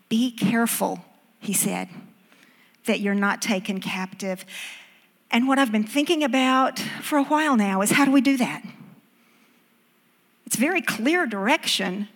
Be 0.10 0.32
careful, 0.32 1.06
he 1.40 1.54
said, 1.54 1.90
that 2.88 3.00
you're 3.00 3.16
not 3.16 3.42
taken 3.42 3.80
captive. 3.80 4.44
And 5.32 5.48
what 5.48 5.60
I've 5.60 5.72
been 5.72 5.86
thinking 5.86 6.24
about 6.24 6.80
for 6.80 7.18
a 7.18 7.24
while 7.24 7.56
now 7.56 7.82
is 7.82 7.92
how 7.92 8.06
do 8.06 8.12
we 8.12 8.22
do 8.22 8.38
that? 8.38 8.64
It's 10.46 10.56
very 10.56 10.82
clear 10.82 11.26
direction, 11.26 12.08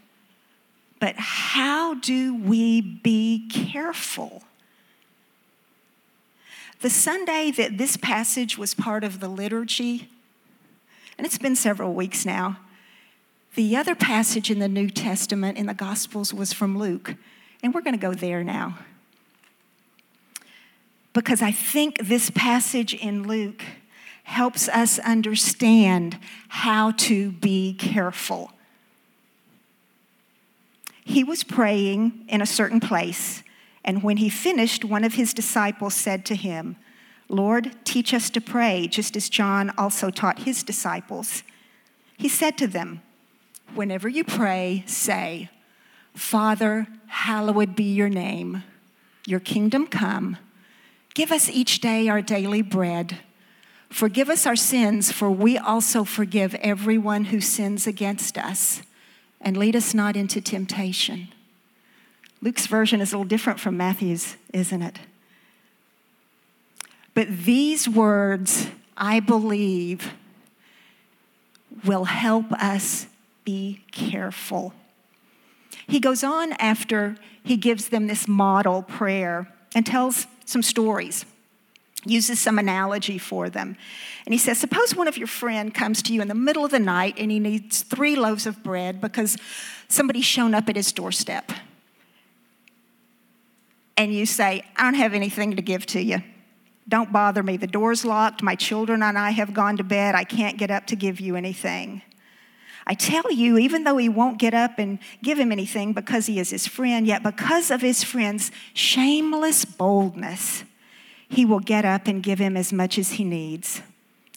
but 1.00 1.16
how 1.18 1.96
do 1.96 2.36
we 2.36 2.82
be 2.82 3.48
careful? 3.50 4.44
The 6.80 6.90
Sunday 6.90 7.52
that 7.52 7.78
this 7.78 7.98
passage 7.98 8.58
was 8.58 8.74
part 8.74 9.04
of 9.04 9.20
the 9.20 9.28
liturgy, 9.28 10.10
and 11.18 11.28
it's 11.28 11.38
been 11.38 11.56
several 11.56 11.94
weeks 11.94 12.26
now, 12.26 12.58
the 13.56 13.76
other 13.76 13.96
passage 13.96 14.50
in 14.50 14.60
the 14.60 14.70
New 14.70 14.90
Testament 14.90 15.58
in 15.58 15.66
the 15.66 15.74
Gospels 15.74 16.34
was 16.34 16.54
from 16.54 16.78
Luke, 16.78 17.16
and 17.62 17.74
we're 17.74 17.82
going 17.82 17.94
to 17.94 18.02
go 18.02 18.14
there 18.14 18.44
now. 18.44 18.80
Because 21.14 21.42
I 21.42 21.52
think 21.52 22.08
this 22.08 22.30
passage 22.30 22.94
in 22.94 23.28
Luke 23.28 23.64
helps 24.24 24.70
us 24.70 24.98
understand 25.00 26.18
how 26.48 26.92
to 26.92 27.32
be 27.32 27.74
careful. 27.74 28.52
He 31.04 31.24
was 31.24 31.44
praying 31.44 32.26
in 32.30 32.42
a 32.42 32.46
certain 32.46 32.80
place, 32.80 33.44
and 33.84 34.04
when 34.04 34.18
he 34.18 34.30
finished, 34.30 34.86
one 34.86 35.04
of 35.04 35.16
his 35.16 35.34
disciples 35.34 35.96
said 35.96 36.24
to 36.26 36.36
him, 36.36 36.78
Lord, 37.28 37.72
teach 37.84 38.14
us 38.14 38.30
to 38.32 38.42
pray, 38.42 38.88
just 38.88 39.16
as 39.16 39.30
John 39.30 39.72
also 39.78 40.10
taught 40.10 40.40
his 40.40 40.64
disciples. 40.64 41.44
He 42.18 42.30
said 42.30 42.58
to 42.58 42.68
them, 42.68 43.02
Whenever 43.74 44.10
you 44.10 44.24
pray, 44.24 44.84
say, 44.86 45.50
Father, 46.14 46.88
hallowed 47.08 47.76
be 47.76 47.86
your 47.86 48.10
name, 48.10 48.64
your 49.26 49.40
kingdom 49.40 49.88
come. 49.88 50.38
Give 51.14 51.32
us 51.32 51.50
each 51.50 51.82
day 51.82 52.08
our 52.08 52.22
daily 52.22 52.62
bread 52.62 53.20
Forgive 53.92 54.30
us 54.30 54.46
our 54.46 54.56
sins, 54.56 55.12
for 55.12 55.30
we 55.30 55.58
also 55.58 56.06
forgive 56.06 56.56
everyone 56.56 57.26
who 57.26 57.42
sins 57.42 57.86
against 57.86 58.38
us. 58.38 58.82
And 59.42 59.58
lead 59.58 59.76
us 59.76 59.94
not 59.94 60.16
into 60.16 60.40
temptation. 60.40 61.28
Luke's 62.42 62.68
version 62.68 63.02
is 63.02 63.12
a 63.12 63.18
little 63.18 63.28
different 63.28 63.60
from 63.60 63.76
Matthew's, 63.76 64.38
isn't 64.54 64.82
it? 64.82 65.00
But 67.14 67.44
these 67.44 67.90
words, 67.90 68.68
I 68.96 69.20
believe, 69.20 70.14
will 71.84 72.06
help 72.06 72.50
us 72.54 73.08
be 73.44 73.84
careful. 73.92 74.74
He 75.86 76.00
goes 76.00 76.24
on 76.24 76.54
after 76.54 77.18
he 77.44 77.58
gives 77.58 77.90
them 77.90 78.08
this 78.08 78.26
model 78.26 78.84
prayer 78.84 79.52
and 79.76 79.86
tells 79.86 80.28
some 80.52 80.62
stories 80.62 81.26
uses 82.06 82.40
some 82.40 82.58
analogy 82.58 83.18
for 83.18 83.50
them. 83.50 83.78
And 84.26 84.34
he 84.34 84.40
says, 84.40 84.60
Suppose 84.60 84.96
one 84.96 85.08
of 85.08 85.18
your 85.18 85.28
friend 85.28 85.74
comes 85.74 86.02
to 86.04 86.14
you 86.14 86.22
in 86.22 86.28
the 86.28 86.36
middle 86.36 86.66
of 86.66 86.72
the 86.72 86.80
night 86.80 87.16
and 87.18 87.32
he 87.32 87.40
needs 87.40 87.84
three 87.84 88.16
loaves 88.16 88.46
of 88.46 88.64
bread 88.64 89.02
because 89.02 89.38
somebody's 89.88 90.26
shown 90.26 90.54
up 90.54 90.68
at 90.70 90.76
his 90.76 90.92
doorstep. 90.92 91.52
And 93.98 94.14
you 94.14 94.26
say, 94.26 94.64
I 94.76 94.84
don't 94.84 94.96
have 94.96 95.14
anything 95.14 95.56
to 95.56 95.62
give 95.62 95.86
to 95.88 96.02
you. 96.02 96.24
Don't 96.90 97.14
bother 97.14 97.44
me. 97.44 97.58
The 97.58 97.68
door's 97.68 98.04
locked. 98.04 98.42
My 98.42 98.56
children 98.56 99.04
and 99.04 99.18
I 99.18 99.30
have 99.32 99.54
gone 99.54 99.78
to 99.78 99.84
bed. 99.84 100.16
I 100.16 100.24
can't 100.24 100.58
get 100.58 100.72
up 100.72 100.88
to 100.88 100.96
give 100.96 101.20
you 101.20 101.36
anything. 101.36 102.02
I 102.92 102.94
tell 102.94 103.32
you, 103.32 103.58
even 103.58 103.86
though 103.86 103.96
he 103.96 104.10
won't 104.10 104.38
get 104.38 104.54
up 104.54 104.78
and 104.78 105.00
give 105.24 105.40
him 105.40 105.54
anything 105.54 105.94
because 105.94 106.26
he 106.26 106.42
is 106.42 106.50
his 106.50 106.68
friend, 106.68 107.08
yet 107.08 107.24
because 107.24 107.72
of 107.72 107.80
his 107.80 108.04
friend's 108.04 108.52
shameless 108.74 109.64
boldness, 109.64 110.66
he 111.30 111.46
will 111.46 111.62
get 111.62 111.86
up 111.86 112.08
and 112.08 112.22
give 112.22 112.38
him 112.38 112.58
as 112.58 112.74
much 112.74 112.98
as 112.98 113.12
he 113.12 113.24
needs. 113.24 113.82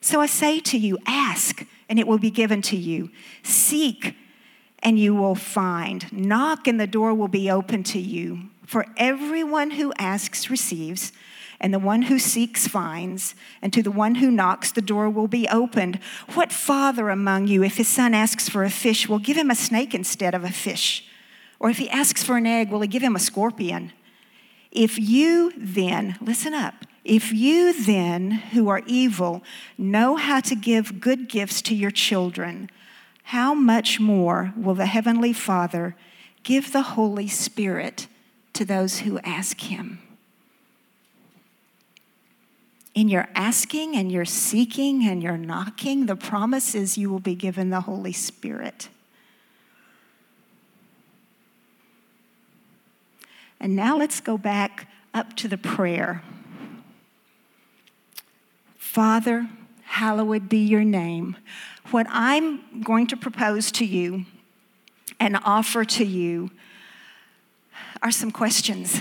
So 0.01 0.21
I 0.21 0.27
say 0.27 0.61
to 0.61 0.79
you, 0.79 0.99
ask, 1.05 1.67
and 1.89 1.99
it 1.99 2.07
will 2.07 2.19
be 2.19 2.31
given 2.31 2.63
to 2.63 2.77
you. 2.77 3.11
Seek, 3.43 4.15
and 4.85 5.01
you 5.01 5.17
will 5.17 5.35
find. 5.35 6.13
Knock, 6.13 6.69
and 6.69 6.79
the 6.79 6.87
door 6.87 7.13
will 7.13 7.27
be 7.27 7.51
open 7.51 7.83
to 7.83 7.99
you. 7.99 8.51
For 8.65 8.87
everyone 8.97 9.73
who 9.73 9.93
asks 9.99 10.49
receives, 10.49 11.11
and 11.64 11.73
the 11.73 11.78
one 11.78 12.02
who 12.02 12.18
seeks 12.18 12.68
finds, 12.68 13.35
and 13.62 13.73
to 13.73 13.83
the 13.83 13.90
one 13.90 14.16
who 14.16 14.30
knocks, 14.30 14.71
the 14.71 14.83
door 14.83 15.09
will 15.09 15.28
be 15.28 15.49
opened. 15.49 15.99
What 16.35 16.52
father 16.52 17.09
among 17.09 17.47
you, 17.47 17.64
if 17.64 17.78
his 17.78 17.88
son 17.88 18.12
asks 18.12 18.50
for 18.50 18.64
a 18.64 18.71
fish, 18.71 19.09
will 19.09 19.18
give 19.18 19.38
him 19.38 19.50
a 19.50 19.54
snake 19.54 19.94
instead 19.94 20.35
of 20.35 20.44
a 20.44 20.50
fish? 20.50 21.09
Or 21.59 21.71
if 21.71 21.78
he 21.78 21.88
asks 21.88 22.23
for 22.23 22.37
an 22.37 22.47
egg, 22.47 22.71
will 22.71 22.83
he 22.83 22.87
give 22.87 23.02
him 23.02 23.16
a 23.16 23.18
scorpion? 23.18 23.92
If 24.71 24.99
you 24.99 25.54
then, 25.56 26.18
listen 26.21 26.52
up, 26.52 26.85
if 27.02 27.33
you 27.33 27.73
then, 27.73 28.30
who 28.52 28.68
are 28.68 28.83
evil, 28.85 29.42
know 29.78 30.16
how 30.16 30.40
to 30.40 30.54
give 30.54 31.00
good 31.00 31.30
gifts 31.30 31.62
to 31.62 31.75
your 31.75 31.90
children, 31.90 32.71
how 33.23 33.54
much 33.54 33.99
more 33.99 34.52
will 34.54 34.75
the 34.75 34.85
Heavenly 34.85 35.33
Father 35.33 35.97
give 36.42 36.73
the 36.73 36.83
Holy 36.83 37.26
Spirit 37.26 38.06
to 38.52 38.66
those 38.66 38.99
who 38.99 39.18
ask 39.21 39.62
Him? 39.62 40.04
In 42.95 43.09
your 43.09 43.29
asking 43.35 43.97
and 43.97 44.11
your 44.11 44.25
seeking 44.25 45.05
and 45.05 45.21
your 45.23 45.37
knocking, 45.37 46.07
the 46.07 46.15
promise 46.15 46.75
is 46.77 46.97
you 46.97 47.11
will 47.11 47.19
be 47.19 47.35
given 47.35 47.71
the 47.71 47.81
Holy 47.81 48.13
Spirit. 48.13 48.89
And 53.59 53.75
now 53.75 53.97
let's 53.97 54.21
go 54.21 54.39
back 54.39 54.89
up 55.13 55.35
to 55.37 55.49
the 55.49 55.59
prayer. 55.59 56.23
Father, 58.77 59.49
hallowed 59.85 60.49
be 60.49 60.59
your 60.59 60.85
name. 60.85 61.37
What 61.91 62.07
I'm 62.11 62.83
going 62.83 63.09
to 63.09 63.17
propose 63.17 63.73
to 63.73 63.85
you 63.85 64.27
and 65.19 65.37
offer 65.45 65.85
to 65.85 66.05
you 66.05 66.51
are 68.03 68.11
some 68.11 68.31
questions. 68.31 69.01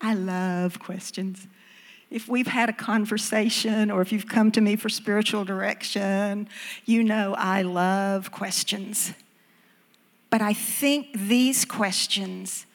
I 0.00 0.14
love 0.14 0.78
questions. 0.78 1.46
If 2.10 2.28
we've 2.28 2.48
had 2.48 2.68
a 2.68 2.72
conversation 2.72 3.90
or 3.90 4.02
if 4.02 4.12
you've 4.12 4.26
come 4.26 4.50
to 4.52 4.60
me 4.60 4.74
for 4.74 4.88
spiritual 4.88 5.44
direction, 5.44 6.48
you 6.84 7.04
know 7.04 7.34
I 7.38 7.62
love 7.62 8.32
questions. 8.32 9.12
But 10.28 10.42
I 10.42 10.52
think 10.52 11.12
these 11.12 11.64
questions 11.64 12.66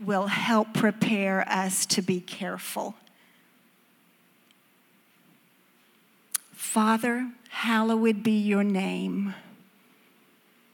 will 0.00 0.28
help 0.28 0.74
prepare 0.74 1.48
us 1.48 1.86
to 1.86 2.02
be 2.02 2.20
careful. 2.20 2.94
Father, 6.52 7.30
hallowed 7.50 8.22
be 8.22 8.38
your 8.38 8.64
name. 8.64 9.34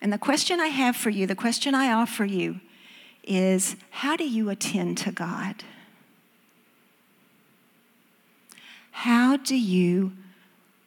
And 0.01 0.13
the 0.13 0.19
question 0.19 0.61
I 0.61 0.69
have 0.69 0.95
for 0.95 1.11
you, 1.11 1.27
the 1.27 1.35
question 1.35 1.75
I 1.75 1.93
offer 1.93 2.25
you, 2.25 2.61
is 3.25 3.77
how 3.91 4.17
do 4.17 4.29
you 4.29 4.49
attend 4.49 4.97
to 4.99 5.11
God? 5.11 5.65
How 9.03 9.37
do 9.37 9.57
you 9.57 10.13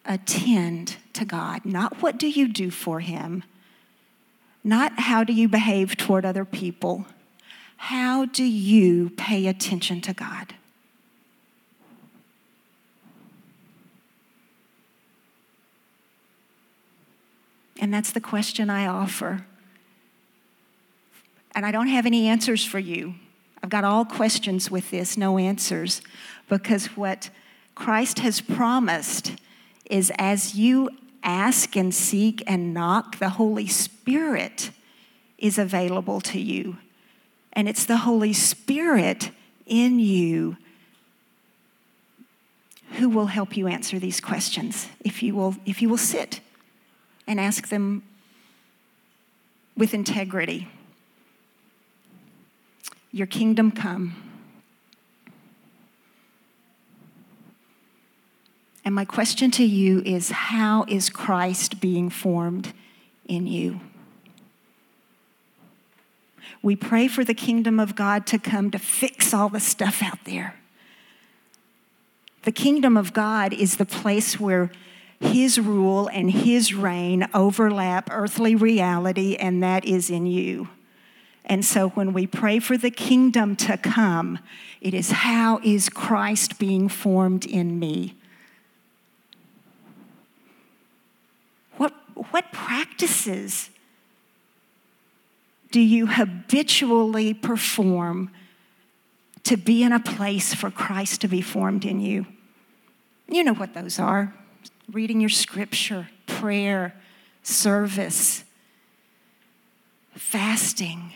attend 0.05 0.97
to 1.13 1.25
God? 1.25 1.65
Not 1.65 2.01
what 2.01 2.17
do 2.17 2.27
you 2.27 2.47
do 2.47 2.71
for 2.71 2.99
Him, 2.99 3.43
not 4.63 4.99
how 4.99 5.23
do 5.23 5.33
you 5.33 5.47
behave 5.47 5.97
toward 5.97 6.25
other 6.25 6.45
people 6.45 7.05
how 7.85 8.25
do 8.25 8.43
you 8.43 9.09
pay 9.17 9.47
attention 9.47 10.01
to 10.01 10.13
God? 10.13 10.53
And 17.79 17.91
that's 17.91 18.11
the 18.11 18.21
question 18.21 18.69
I 18.69 18.85
offer. 18.85 19.47
And 21.55 21.65
I 21.65 21.71
don't 21.71 21.87
have 21.87 22.05
any 22.05 22.27
answers 22.27 22.63
for 22.63 22.77
you. 22.77 23.15
I've 23.63 23.71
got 23.71 23.83
all 23.83 24.05
questions 24.05 24.69
with 24.69 24.91
this, 24.91 25.17
no 25.17 25.39
answers, 25.39 26.03
because 26.49 26.85
what 26.95 27.31
Christ 27.75 28.19
has 28.19 28.41
promised 28.41 29.33
is 29.89 30.11
as 30.17 30.55
you 30.55 30.89
ask 31.23 31.75
and 31.75 31.93
seek 31.93 32.43
and 32.47 32.73
knock, 32.73 33.19
the 33.19 33.29
Holy 33.29 33.67
Spirit 33.67 34.71
is 35.37 35.57
available 35.57 36.21
to 36.21 36.39
you 36.39 36.77
and 37.53 37.67
it's 37.67 37.85
the 37.85 37.97
Holy 37.97 38.33
Spirit 38.33 39.31
in 39.65 39.99
you 39.99 40.57
who 42.93 43.09
will 43.09 43.27
help 43.27 43.55
you 43.55 43.67
answer 43.67 43.99
these 43.99 44.19
questions 44.19 44.87
if 45.03 45.23
you 45.23 45.35
will, 45.35 45.55
if 45.65 45.81
you 45.81 45.89
will 45.89 45.97
sit 45.97 46.39
and 47.27 47.39
ask 47.39 47.69
them 47.69 48.03
with 49.77 49.93
integrity. 49.93 50.67
Your 53.11 53.27
kingdom 53.27 53.71
come. 53.71 54.30
And 58.83 58.95
my 58.95 59.05
question 59.05 59.51
to 59.51 59.63
you 59.63 60.01
is 60.05 60.31
how 60.31 60.85
is 60.87 61.09
Christ 61.09 61.79
being 61.79 62.09
formed 62.09 62.73
in 63.25 63.45
you? 63.45 63.79
We 66.63 66.75
pray 66.75 67.07
for 67.07 67.23
the 67.23 67.33
kingdom 67.33 67.79
of 67.79 67.95
God 67.95 68.25
to 68.27 68.39
come 68.39 68.71
to 68.71 68.79
fix 68.79 69.33
all 69.33 69.49
the 69.49 69.59
stuff 69.59 70.01
out 70.03 70.23
there. 70.25 70.55
The 72.43 72.51
kingdom 72.51 72.97
of 72.97 73.13
God 73.13 73.53
is 73.53 73.77
the 73.77 73.85
place 73.85 74.39
where 74.39 74.71
his 75.19 75.59
rule 75.59 76.07
and 76.07 76.31
his 76.31 76.73
reign 76.73 77.27
overlap 77.33 78.09
earthly 78.11 78.55
reality, 78.55 79.35
and 79.35 79.61
that 79.61 79.85
is 79.85 80.09
in 80.09 80.25
you. 80.25 80.69
And 81.45 81.63
so 81.63 81.89
when 81.89 82.13
we 82.13 82.25
pray 82.25 82.59
for 82.59 82.77
the 82.77 82.91
kingdom 82.91 83.55
to 83.57 83.77
come, 83.77 84.39
it 84.79 84.93
is 84.93 85.11
how 85.11 85.59
is 85.63 85.89
Christ 85.89 86.57
being 86.57 86.87
formed 86.87 87.45
in 87.45 87.77
me? 87.77 88.15
What, 92.29 92.51
practices 92.51 93.69
do 95.71 95.79
you 95.79 96.07
habitually 96.07 97.33
perform 97.33 98.29
to 99.43 99.57
be 99.57 99.81
in 99.83 99.91
a 99.91 99.99
place 99.99 100.53
for 100.53 100.69
Christ 100.69 101.21
to 101.21 101.27
be 101.27 101.41
formed 101.41 101.85
in 101.85 101.99
you? 101.99 102.27
You 103.27 103.43
know 103.43 103.53
what 103.53 103.73
those 103.73 103.97
are 103.97 104.33
reading 104.91 105.21
your 105.21 105.29
scripture, 105.29 106.09
prayer, 106.27 106.93
service, 107.43 108.43
fasting. 110.13 111.13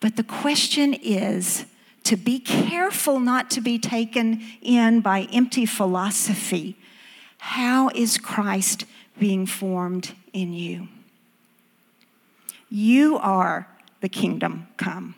But 0.00 0.16
the 0.16 0.24
question 0.24 0.94
is 0.94 1.66
to 2.04 2.16
be 2.16 2.38
careful 2.38 3.20
not 3.20 3.50
to 3.50 3.60
be 3.60 3.78
taken 3.78 4.42
in 4.62 5.00
by 5.00 5.28
empty 5.32 5.66
philosophy. 5.66 6.78
How 7.38 7.90
is 7.94 8.16
Christ 8.16 8.84
being 9.18 9.46
formed 9.46 10.14
in 10.32 10.52
you? 10.52 10.88
You 12.70 13.18
are 13.18 13.68
the 14.00 14.08
kingdom 14.08 14.68
come. 14.76 15.14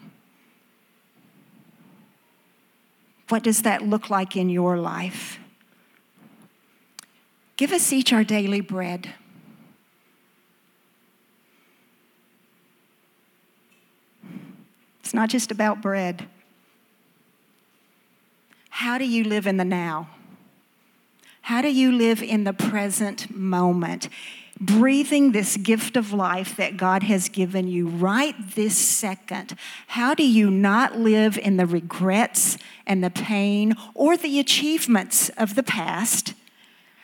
What 3.28 3.42
does 3.42 3.62
that 3.62 3.82
look 3.82 4.10
like 4.10 4.36
in 4.36 4.48
your 4.48 4.76
life? 4.76 5.38
Give 7.56 7.72
us 7.72 7.92
each 7.92 8.12
our 8.12 8.24
daily 8.24 8.60
bread. 8.60 9.14
It's 15.00 15.14
not 15.14 15.28
just 15.28 15.50
about 15.50 15.82
bread. 15.82 16.28
How 18.70 18.96
do 18.96 19.04
you 19.04 19.24
live 19.24 19.46
in 19.46 19.58
the 19.58 19.64
now? 19.64 20.08
How 21.50 21.62
do 21.62 21.68
you 21.68 21.90
live 21.90 22.22
in 22.22 22.44
the 22.44 22.52
present 22.52 23.28
moment? 23.34 24.08
Breathing 24.60 25.32
this 25.32 25.56
gift 25.56 25.96
of 25.96 26.12
life 26.12 26.54
that 26.54 26.76
God 26.76 27.02
has 27.02 27.28
given 27.28 27.66
you 27.66 27.88
right 27.88 28.36
this 28.54 28.78
second. 28.78 29.56
How 29.88 30.14
do 30.14 30.22
you 30.22 30.48
not 30.48 31.00
live 31.00 31.36
in 31.36 31.56
the 31.56 31.66
regrets 31.66 32.56
and 32.86 33.02
the 33.02 33.10
pain 33.10 33.74
or 33.94 34.16
the 34.16 34.38
achievements 34.38 35.28
of 35.30 35.56
the 35.56 35.64
past? 35.64 36.34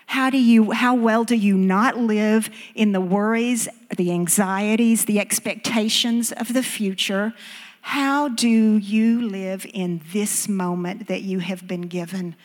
How 0.06 0.30
do 0.30 0.38
you 0.38 0.70
how 0.70 0.94
well 0.94 1.24
do 1.24 1.34
you 1.34 1.58
not 1.58 1.96
live 1.96 2.48
in 2.76 2.92
the 2.92 3.00
worries, 3.00 3.66
the 3.96 4.12
anxieties, 4.12 5.06
the 5.06 5.18
expectations 5.18 6.30
of 6.30 6.52
the 6.52 6.62
future? 6.62 7.34
How 7.80 8.28
do 8.28 8.76
you 8.76 9.28
live 9.28 9.66
in 9.74 10.02
this 10.12 10.48
moment 10.48 11.08
that 11.08 11.22
you 11.22 11.40
have 11.40 11.66
been 11.66 11.88
given? 11.88 12.36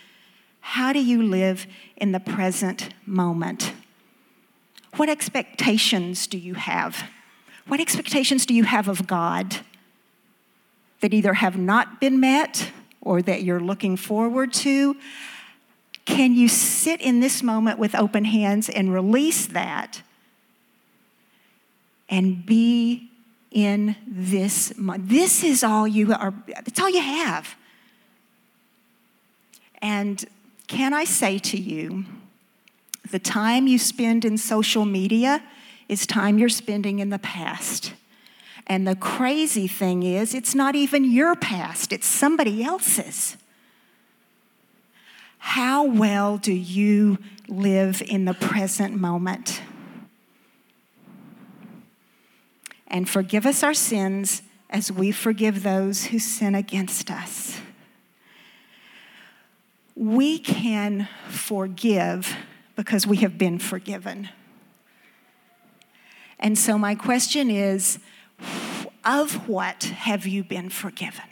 How 0.61 0.93
do 0.93 0.99
you 0.99 1.21
live 1.21 1.67
in 1.97 2.11
the 2.11 2.19
present 2.19 2.89
moment? 3.05 3.73
What 4.95 5.09
expectations 5.09 6.27
do 6.27 6.37
you 6.37 6.53
have? 6.53 7.09
What 7.67 7.79
expectations 7.79 8.45
do 8.45 8.53
you 8.53 8.63
have 8.63 8.87
of 8.87 9.07
God 9.07 9.57
that 11.01 11.13
either 11.13 11.33
have 11.33 11.57
not 11.57 11.99
been 11.99 12.19
met 12.19 12.71
or 13.01 13.21
that 13.21 13.43
you're 13.43 13.59
looking 13.59 13.97
forward 13.97 14.53
to? 14.53 14.95
Can 16.05 16.33
you 16.33 16.47
sit 16.47 17.01
in 17.01 17.19
this 17.19 17.43
moment 17.43 17.79
with 17.79 17.95
open 17.95 18.25
hands 18.25 18.69
and 18.69 18.93
release 18.93 19.47
that 19.47 20.01
and 22.09 22.45
be 22.45 23.09
in 23.51 23.95
this 24.05 24.77
moment? 24.77 25.09
This 25.09 25.43
is 25.43 25.63
all 25.63 25.87
you 25.87 26.13
are, 26.13 26.33
it's 26.47 26.79
all 26.79 26.89
you 26.89 27.01
have. 27.01 27.55
And 29.81 30.25
can 30.71 30.93
I 30.93 31.03
say 31.03 31.37
to 31.37 31.57
you, 31.59 32.05
the 33.11 33.19
time 33.19 33.67
you 33.67 33.77
spend 33.77 34.23
in 34.23 34.37
social 34.37 34.85
media 34.85 35.43
is 35.89 36.07
time 36.07 36.39
you're 36.39 36.47
spending 36.47 36.99
in 36.99 37.09
the 37.09 37.19
past. 37.19 37.91
And 38.67 38.87
the 38.87 38.95
crazy 38.95 39.67
thing 39.67 40.03
is, 40.03 40.33
it's 40.33 40.55
not 40.55 40.73
even 40.75 41.03
your 41.03 41.35
past, 41.35 41.91
it's 41.91 42.07
somebody 42.07 42.63
else's. 42.63 43.35
How 45.39 45.83
well 45.83 46.37
do 46.37 46.53
you 46.53 47.17
live 47.49 48.01
in 48.07 48.23
the 48.23 48.33
present 48.33 48.95
moment? 48.95 49.61
And 52.87 53.09
forgive 53.09 53.45
us 53.45 53.61
our 53.61 53.73
sins 53.73 54.41
as 54.69 54.89
we 54.89 55.11
forgive 55.11 55.63
those 55.63 56.05
who 56.05 56.19
sin 56.19 56.55
against 56.55 57.11
us. 57.11 57.59
We 60.01 60.39
can 60.39 61.07
forgive 61.27 62.35
because 62.75 63.05
we 63.05 63.17
have 63.17 63.37
been 63.37 63.59
forgiven. 63.59 64.29
And 66.39 66.57
so, 66.57 66.75
my 66.79 66.95
question 66.95 67.51
is 67.51 67.99
of 69.05 69.47
what 69.47 69.83
have 69.83 70.25
you 70.25 70.43
been 70.43 70.71
forgiven? 70.71 71.25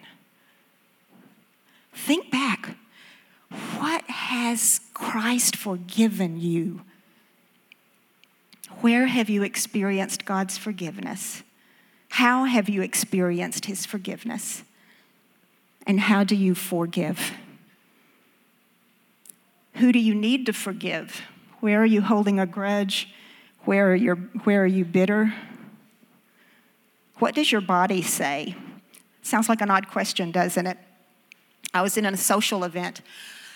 Think 1.94 2.30
back. 2.30 2.76
What 3.80 4.04
has 4.04 4.82
Christ 4.94 5.56
forgiven 5.56 6.40
you? 6.40 6.82
Where 8.82 9.08
have 9.08 9.32
you 9.32 9.42
experienced 9.42 10.26
God's 10.26 10.60
forgiveness? 10.60 11.42
How 12.10 12.44
have 12.44 12.70
you 12.70 12.84
experienced 12.84 13.66
His 13.66 13.88
forgiveness? 13.88 14.62
And 15.88 16.02
how 16.02 16.24
do 16.24 16.36
you 16.36 16.54
forgive? 16.54 17.32
Who 19.80 19.94
do 19.94 20.00
you 20.00 20.14
need 20.14 20.46
to 20.48 20.54
forgive? 20.54 21.22
Where 21.62 21.82
are 21.82 21.86
you 21.86 22.02
holding 22.02 22.38
a 22.38 22.46
grudge? 22.46 23.08
Where 23.64 23.92
are, 23.92 23.96
you, 23.96 24.16
where 24.44 24.64
are 24.64 24.68
you 24.68 24.84
bitter? 24.84 25.34
What 27.20 27.34
does 27.34 27.50
your 27.50 27.62
body 27.62 28.02
say? 28.02 28.56
Sounds 29.22 29.48
like 29.48 29.62
an 29.62 29.72
odd 29.72 29.88
question, 29.88 30.32
doesn't 30.32 30.68
it? 30.68 30.78
I 31.74 31.82
was 31.82 31.98
in 31.98 32.06
a 32.06 32.18
social 32.18 32.66
event 32.66 33.02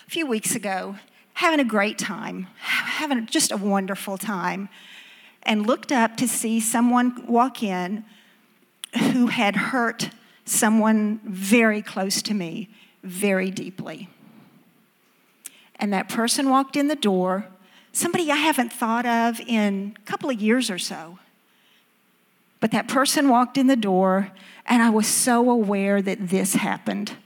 a 0.06 0.10
few 0.10 0.26
weeks 0.26 0.54
ago, 0.54 0.96
having 1.34 1.60
a 1.60 1.64
great 1.64 1.98
time, 1.98 2.46
having 2.58 3.26
just 3.26 3.52
a 3.52 3.56
wonderful 3.58 4.16
time, 4.16 4.70
and 5.42 5.66
looked 5.66 5.92
up 5.92 6.16
to 6.16 6.26
see 6.28 6.58
someone 6.58 7.26
walk 7.26 7.62
in 7.62 8.02
who 9.12 9.26
had 9.26 9.56
hurt 9.56 10.08
someone 10.46 11.20
very 11.24 11.82
close 11.82 12.22
to 12.22 12.32
me 12.32 12.70
very 13.02 13.50
deeply. 13.50 14.08
And 15.76 15.92
that 15.92 16.08
person 16.08 16.48
walked 16.48 16.76
in 16.76 16.88
the 16.88 16.96
door, 16.96 17.46
somebody 17.92 18.30
I 18.30 18.36
haven't 18.36 18.72
thought 18.72 19.06
of 19.06 19.40
in 19.40 19.96
a 19.96 20.06
couple 20.08 20.30
of 20.30 20.40
years 20.40 20.70
or 20.70 20.78
so. 20.78 21.18
But 22.60 22.70
that 22.70 22.88
person 22.88 23.28
walked 23.28 23.58
in 23.58 23.66
the 23.66 23.76
door, 23.76 24.32
and 24.66 24.82
I 24.82 24.90
was 24.90 25.06
so 25.06 25.50
aware 25.50 26.00
that 26.00 26.28
this 26.28 26.54
happened 26.54 27.16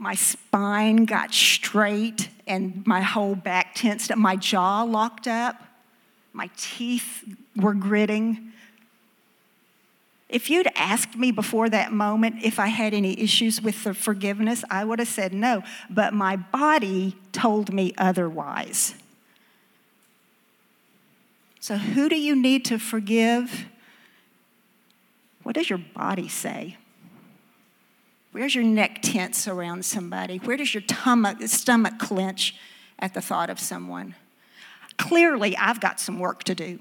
my 0.00 0.14
spine 0.14 1.04
got 1.04 1.32
straight 1.32 2.30
and 2.46 2.84
my 2.86 3.02
whole 3.02 3.34
back 3.34 3.74
tensed 3.74 4.10
up. 4.10 4.16
My 4.16 4.34
jaw 4.34 4.82
locked 4.82 5.28
up. 5.28 5.62
My 6.32 6.48
teeth 6.56 7.22
were 7.54 7.74
gritting. 7.74 8.52
If 10.30 10.48
you'd 10.48 10.68
asked 10.76 11.16
me 11.16 11.32
before 11.32 11.68
that 11.70 11.92
moment 11.92 12.36
if 12.42 12.60
I 12.60 12.68
had 12.68 12.94
any 12.94 13.20
issues 13.20 13.60
with 13.60 13.82
the 13.82 13.92
forgiveness, 13.92 14.62
I 14.70 14.84
would 14.84 15.00
have 15.00 15.08
said 15.08 15.34
no. 15.34 15.64
But 15.90 16.14
my 16.14 16.36
body 16.36 17.16
told 17.32 17.72
me 17.72 17.92
otherwise. 17.98 18.94
So, 21.58 21.76
who 21.76 22.08
do 22.08 22.16
you 22.16 22.34
need 22.34 22.64
to 22.66 22.78
forgive? 22.78 23.66
What 25.42 25.56
does 25.56 25.68
your 25.68 25.80
body 25.80 26.28
say? 26.28 26.76
Where's 28.32 28.54
your 28.54 28.64
neck 28.64 29.00
tense 29.02 29.48
around 29.48 29.84
somebody? 29.84 30.38
Where 30.38 30.56
does 30.56 30.72
your 30.72 30.82
stomach, 30.84 31.38
stomach 31.46 31.98
clench 31.98 32.54
at 33.00 33.14
the 33.14 33.20
thought 33.20 33.50
of 33.50 33.58
someone? 33.58 34.14
Clearly, 34.96 35.56
I've 35.56 35.80
got 35.80 35.98
some 35.98 36.20
work 36.20 36.44
to 36.44 36.54
do. 36.54 36.78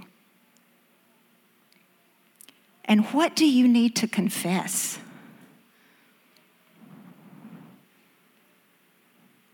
And 2.90 3.06
what 3.14 3.36
do 3.36 3.46
you 3.50 3.66
need 3.66 3.96
to 3.98 4.08
confess? 4.08 5.00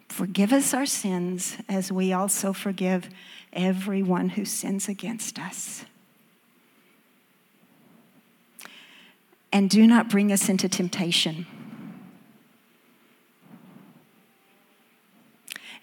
Forgive 0.10 0.52
us 0.52 0.74
our 0.74 0.88
sins 0.88 1.58
as 1.70 1.92
we 1.92 2.14
also 2.14 2.52
forgive 2.52 3.10
everyone 3.54 4.30
who 4.30 4.46
sins 4.46 4.90
against 4.90 5.38
us. 5.38 5.86
And 9.52 9.70
do 9.70 9.86
not 9.86 10.10
bring 10.10 10.32
us 10.32 10.50
into 10.50 10.68
temptation 10.68 11.46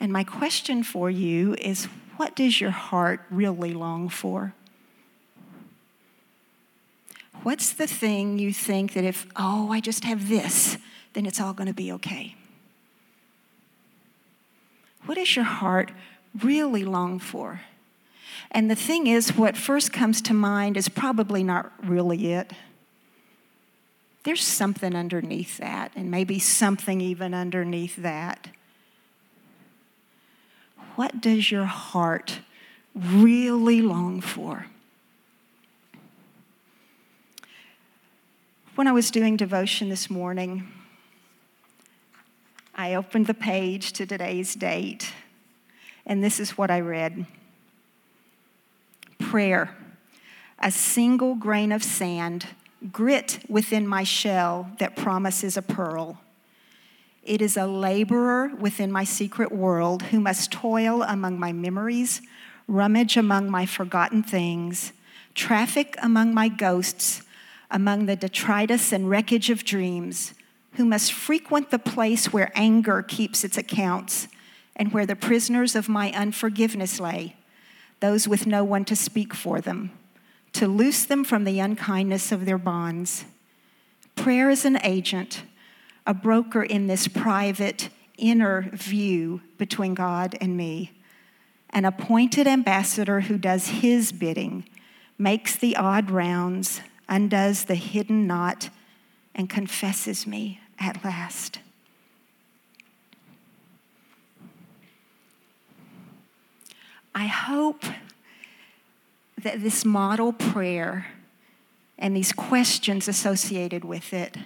And 0.02 0.12
my 0.12 0.24
question 0.24 0.82
for 0.82 1.08
you 1.12 1.54
is 1.60 1.84
what 2.16 2.34
does 2.34 2.60
your 2.60 2.72
heart 2.72 3.24
really 3.30 3.72
long 3.72 4.08
for? 4.08 4.52
What's 7.42 7.72
the 7.72 7.87
thing 7.87 8.38
you 8.38 8.52
think 8.52 8.94
that 8.94 9.05
if, 9.05 9.26
oh, 9.37 9.70
I 9.70 9.81
just 9.81 10.05
have 10.05 10.28
this, 10.28 10.78
then 11.12 11.26
it's 11.26 11.40
all 11.40 11.52
going 11.52 11.66
to 11.66 11.74
be 11.74 11.92
okay? 11.92 12.37
What 15.07 15.16
does 15.16 15.35
your 15.35 15.44
heart 15.44 15.90
really 16.40 16.85
long 16.85 17.18
for? 17.18 17.62
And 18.50 18.70
the 18.70 18.76
thing 18.76 19.07
is, 19.07 19.37
what 19.37 19.57
first 19.57 19.92
comes 19.92 20.20
to 20.22 20.35
mind 20.35 20.76
is 20.76 20.88
probably 20.88 21.42
not 21.42 21.72
really 21.85 22.33
it. 22.33 22.52
There's 24.24 24.44
something 24.44 24.94
underneath 24.94 25.59
that, 25.59 25.90
and 25.96 26.11
maybe 26.11 26.38
something 26.38 27.00
even 27.00 27.35
underneath 27.35 27.96
that 27.96 28.48
what 30.96 31.20
does 31.20 31.50
your 31.50 31.64
heart 31.64 32.40
really 32.94 33.81
long 33.81 34.20
for? 34.20 34.66
When 38.74 38.88
I 38.88 38.92
was 38.92 39.11
doing 39.11 39.37
devotion 39.37 39.90
this 39.90 40.08
morning, 40.08 40.66
I 42.74 42.94
opened 42.94 43.26
the 43.26 43.35
page 43.35 43.92
to 43.92 44.06
today's 44.06 44.54
date, 44.54 45.12
and 46.06 46.24
this 46.24 46.40
is 46.40 46.56
what 46.56 46.70
I 46.70 46.80
read 46.80 47.26
Prayer, 49.18 49.76
a 50.58 50.70
single 50.70 51.35
grain 51.35 51.70
of 51.70 51.85
sand, 51.85 52.46
grit 52.90 53.40
within 53.46 53.87
my 53.87 54.04
shell 54.04 54.70
that 54.78 54.96
promises 54.96 55.58
a 55.58 55.62
pearl. 55.62 56.18
It 57.22 57.42
is 57.42 57.58
a 57.58 57.66
laborer 57.66 58.52
within 58.58 58.90
my 58.90 59.04
secret 59.04 59.52
world 59.52 60.04
who 60.04 60.18
must 60.18 60.50
toil 60.50 61.02
among 61.02 61.38
my 61.38 61.52
memories, 61.52 62.22
rummage 62.66 63.18
among 63.18 63.50
my 63.50 63.66
forgotten 63.66 64.22
things, 64.22 64.94
traffic 65.35 65.94
among 66.02 66.32
my 66.32 66.48
ghosts, 66.48 67.20
among 67.72 68.06
the 68.06 68.14
detritus 68.14 68.92
and 68.92 69.11
wreckage 69.11 69.50
of 69.50 69.64
dreams, 69.64 70.35
who 70.74 70.85
must 70.85 71.12
frequent 71.12 71.70
the 71.70 71.78
place 71.78 72.32
where 72.32 72.52
anger 72.54 73.02
keeps 73.02 73.42
its 73.42 73.58
accounts 73.58 74.28
and 74.76 74.92
where 74.92 75.06
the 75.06 75.16
prisoners 75.16 75.74
of 75.74 75.88
my 75.88 76.12
unforgiveness 76.12 77.00
lay, 77.00 77.35
those 78.00 78.28
with 78.28 78.46
no 78.46 78.62
one 78.62 78.85
to 78.85 78.94
speak 78.94 79.35
for 79.35 79.61
them, 79.61 79.90
to 80.52 80.68
loose 80.68 81.04
them 81.04 81.24
from 81.24 81.44
the 81.44 81.58
unkindness 81.58 82.30
of 82.30 82.44
their 82.44 82.58
bonds. 82.58 83.24
Prayer 84.16 84.50
is 84.50 84.64
an 84.64 84.78
agent, 84.85 85.42
a 86.06 86.14
broker 86.14 86.62
in 86.62 86.87
this 86.87 87.08
private, 87.08 87.88
inner 88.18 88.68
view 88.72 89.40
between 89.56 89.94
God 89.94 90.37
and 90.40 90.56
me, 90.56 90.92
an 91.70 91.85
appointed 91.85 92.46
ambassador 92.46 93.20
who 93.20 93.38
does 93.38 93.68
his 93.68 94.12
bidding, 94.12 94.68
makes 95.18 95.56
the 95.56 95.76
odd 95.76 96.11
rounds, 96.11 96.80
undoes 97.12 97.64
the 97.64 97.75
hidden 97.75 98.27
knot, 98.27 98.70
and 99.35 99.51
confesses 99.51 100.27
me 100.27 100.61
at 100.79 101.05
last. 101.05 101.59
I 107.14 107.27
hope 107.27 107.85
that 109.42 109.62
this 109.62 109.85
model 109.85 110.33
prayer 110.33 111.09
and 111.98 112.16
these 112.16 112.33
questions 112.33 113.09
associated 113.09 113.85
with 113.85 114.14
it, 114.14 114.38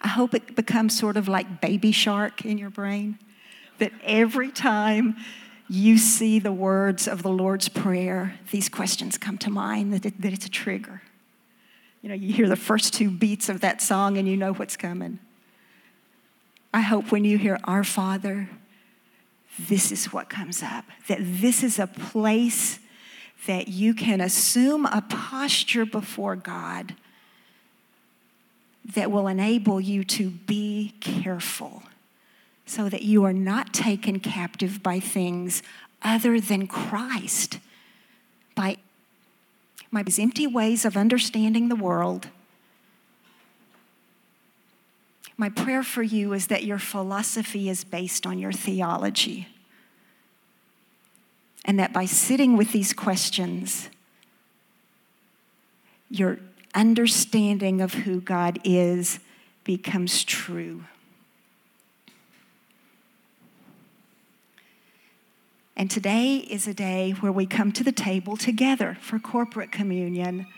I 0.00 0.08
hope 0.08 0.34
it 0.34 0.56
becomes 0.56 0.98
sort 0.98 1.16
of 1.16 1.28
like 1.28 1.60
baby 1.60 1.92
shark 1.92 2.44
in 2.44 2.58
your 2.58 2.70
brain. 2.70 3.18
That 3.78 3.92
every 4.02 4.50
time 4.50 5.16
you 5.68 5.98
see 5.98 6.38
the 6.38 6.52
words 6.52 7.06
of 7.06 7.22
the 7.22 7.28
Lord's 7.28 7.68
Prayer, 7.68 8.38
these 8.50 8.68
questions 8.68 9.18
come 9.18 9.36
to 9.38 9.50
mind, 9.50 9.92
that, 9.92 10.06
it, 10.06 10.20
that 10.20 10.32
it's 10.32 10.46
a 10.46 10.50
trigger. 10.50 11.02
You 12.02 12.08
know, 12.08 12.14
you 12.14 12.32
hear 12.32 12.48
the 12.48 12.56
first 12.56 12.94
two 12.94 13.10
beats 13.10 13.48
of 13.48 13.60
that 13.60 13.82
song 13.82 14.16
and 14.16 14.26
you 14.26 14.36
know 14.36 14.54
what's 14.54 14.76
coming. 14.76 15.18
I 16.72 16.80
hope 16.80 17.12
when 17.12 17.24
you 17.24 17.38
hear 17.38 17.58
Our 17.64 17.84
Father, 17.84 18.48
this 19.58 19.90
is 19.92 20.12
what 20.12 20.30
comes 20.30 20.62
up. 20.62 20.84
That 21.08 21.18
this 21.20 21.62
is 21.62 21.78
a 21.78 21.86
place 21.86 22.78
that 23.46 23.68
you 23.68 23.94
can 23.94 24.20
assume 24.20 24.86
a 24.86 25.02
posture 25.02 25.84
before 25.84 26.36
God 26.36 26.94
that 28.94 29.10
will 29.10 29.26
enable 29.26 29.80
you 29.80 30.02
to 30.02 30.30
be 30.30 30.94
careful 31.00 31.82
so 32.68 32.88
that 32.88 33.02
you 33.02 33.24
are 33.24 33.32
not 33.32 33.72
taken 33.72 34.20
captive 34.20 34.82
by 34.82 35.00
things 35.00 35.62
other 36.02 36.40
than 36.40 36.66
Christ, 36.66 37.58
by 38.54 38.76
my 39.90 40.04
empty 40.18 40.46
ways 40.46 40.84
of 40.84 40.96
understanding 40.96 41.68
the 41.68 41.76
world. 41.76 42.28
My 45.36 45.48
prayer 45.48 45.82
for 45.82 46.02
you 46.02 46.32
is 46.32 46.48
that 46.48 46.64
your 46.64 46.78
philosophy 46.78 47.68
is 47.68 47.84
based 47.84 48.26
on 48.26 48.38
your 48.38 48.52
theology. 48.52 49.48
And 51.64 51.78
that 51.78 51.92
by 51.92 52.06
sitting 52.06 52.56
with 52.56 52.72
these 52.72 52.92
questions, 52.92 53.88
your 56.10 56.38
understanding 56.74 57.80
of 57.80 57.94
who 57.94 58.20
God 58.20 58.58
is 58.64 59.20
becomes 59.64 60.24
true. 60.24 60.84
And 65.78 65.88
today 65.88 66.38
is 66.38 66.66
a 66.66 66.74
day 66.74 67.12
where 67.12 67.30
we 67.30 67.46
come 67.46 67.70
to 67.70 67.84
the 67.84 67.92
table 67.92 68.36
together 68.36 68.98
for 69.00 69.20
corporate 69.20 69.70
communion. 69.70 70.48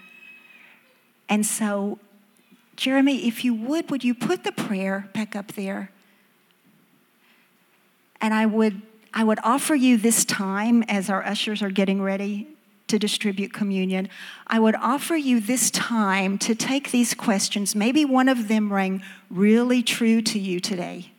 And 1.29 1.45
so, 1.45 1.99
Jeremy, 2.75 3.29
if 3.29 3.45
you 3.45 3.53
would, 3.53 3.91
would 3.91 4.03
you 4.03 4.15
put 4.15 4.45
the 4.45 4.53
prayer 4.53 5.11
back 5.13 5.37
up 5.37 5.53
there? 5.53 5.91
And 8.19 8.33
I 8.33 8.47
would, 8.47 8.81
I 9.13 9.23
would 9.23 9.39
offer 9.45 9.75
you 9.75 9.99
this 9.99 10.25
time 10.25 10.83
as 10.85 11.11
our 11.11 11.23
ushers 11.23 11.61
are 11.61 11.71
getting 11.71 12.01
ready 12.01 12.49
to 12.89 12.99
distribute 12.99 13.53
communion. 13.53 14.09
I 14.47 14.59
would 14.59 14.75
offer 14.75 15.17
you 15.17 15.39
this 15.39 15.71
time 15.71 16.39
to 16.39 16.55
take 16.55 16.93
these 16.93 17.13
questions. 17.13 17.77
Maybe 17.77 18.07
one 18.07 18.31
of 18.31 18.49
them 18.49 18.73
rang 18.73 19.03
really 19.29 19.83
true 19.83 20.23
to 20.23 20.39
you 20.39 20.61
today. 20.61 21.13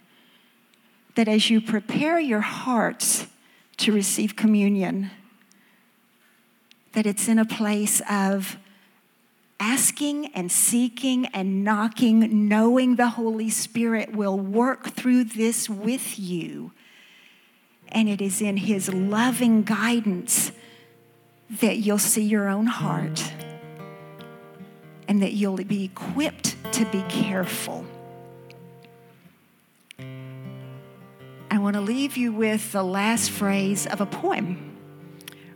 That 1.14 1.28
as 1.28 1.52
you 1.52 1.62
prepare 1.62 2.20
your 2.20 2.42
hearts 2.42 3.28
to 3.82 3.92
receive 3.92 4.36
communion, 4.36 5.12
that 6.94 7.06
it's 7.06 7.28
in 7.28 7.40
a 7.40 7.46
place 7.46 8.02
of 8.10 8.58
asking 9.60 10.28
and 10.34 10.52
seeking 10.52 11.28
and 11.28 11.64
knocking, 11.64 12.48
knowing 12.48 12.96
the 12.96 13.10
Holy 13.10 13.50
Spirit 13.50 14.16
will 14.16 14.38
work 14.38 14.90
through 14.90 15.24
this 15.24 15.70
with 15.70 16.20
you. 16.20 16.72
And 17.90 18.08
it 18.10 18.22
is 18.22 18.42
in 18.42 18.58
His 18.58 18.92
loving 18.92 19.64
guidance 19.64 20.52
that 21.60 21.78
you'll 21.78 22.00
see 22.00 22.24
your 22.24 22.50
own 22.50 22.68
heart 22.68 23.34
and 25.08 25.22
that 25.22 25.34
you'll 25.34 25.58
be 25.58 25.84
equipped 25.84 26.56
to 26.74 26.86
be 26.86 27.04
careful. 27.10 27.86
Want 31.62 31.76
to 31.76 31.82
leave 31.82 32.18
you 32.18 32.32
with 32.34 32.72
the 32.72 32.84
last 32.84 33.30
phrase 33.30 33.86
of 33.86 34.02
a 34.02 34.06
poem 34.06 34.78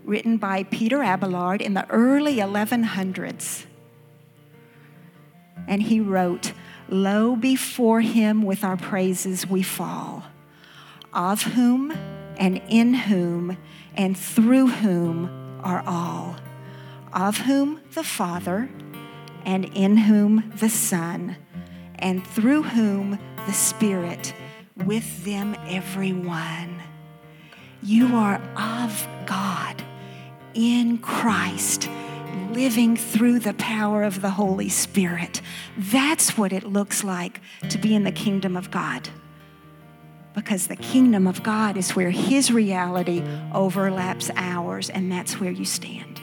written 0.04 0.38
by 0.38 0.64
Peter 0.64 1.02
Abelard 1.02 1.62
in 1.62 1.74
the 1.74 1.90
early 1.90 2.38
1100s. 2.38 3.66
And 5.68 5.82
he 5.82 6.00
wrote, 6.00 6.54
Lo, 6.88 7.36
before 7.36 8.02
him 8.02 8.44
with 8.44 8.64
our 8.64 8.78
praises 8.78 9.48
we 9.48 9.64
fall, 9.64 10.24
of 11.12 11.42
whom 11.42 11.92
and 12.38 12.62
in 12.70 12.94
whom 12.94 13.58
and 13.96 14.16
through 14.16 14.68
whom 14.68 15.60
are 15.64 15.84
all, 15.88 16.36
of 17.14 17.40
whom 17.40 17.82
the 17.94 18.04
Father, 18.04 18.70
and 19.44 19.66
in 19.74 19.98
whom 19.98 20.52
the 20.58 20.70
Son, 20.70 21.36
and 21.96 22.26
through 22.28 22.62
whom 22.64 23.18
the 23.48 23.54
Spirit, 23.54 24.34
with 24.84 25.24
them 25.24 25.56
everyone. 25.68 26.82
You 27.82 28.16
are 28.16 28.42
of 28.58 29.08
God 29.26 29.84
in 30.54 30.98
Christ, 30.98 31.90
living 32.52 32.98
through 32.98 33.40
the 33.40 33.54
power 33.54 34.04
of 34.04 34.22
the 34.22 34.32
Holy 34.32 34.70
Spirit. 34.70 35.42
That's 35.78 36.38
what 36.38 36.52
it 36.52 36.64
looks 36.64 37.04
like 37.04 37.42
to 37.70 37.78
be 37.78 37.96
in 37.96 38.04
the 38.04 38.12
kingdom 38.12 38.58
of 38.58 38.72
God 38.72 39.10
because 40.36 40.68
the 40.68 40.76
kingdom 40.76 41.26
of 41.26 41.42
God 41.42 41.78
is 41.78 41.96
where 41.96 42.12
His 42.12 42.52
reality 42.52 43.24
overlaps 43.54 44.30
ours, 44.36 44.90
and 44.90 45.12
that's 45.12 45.40
where 45.40 45.52
you 45.52 45.66
stand. 45.66 46.22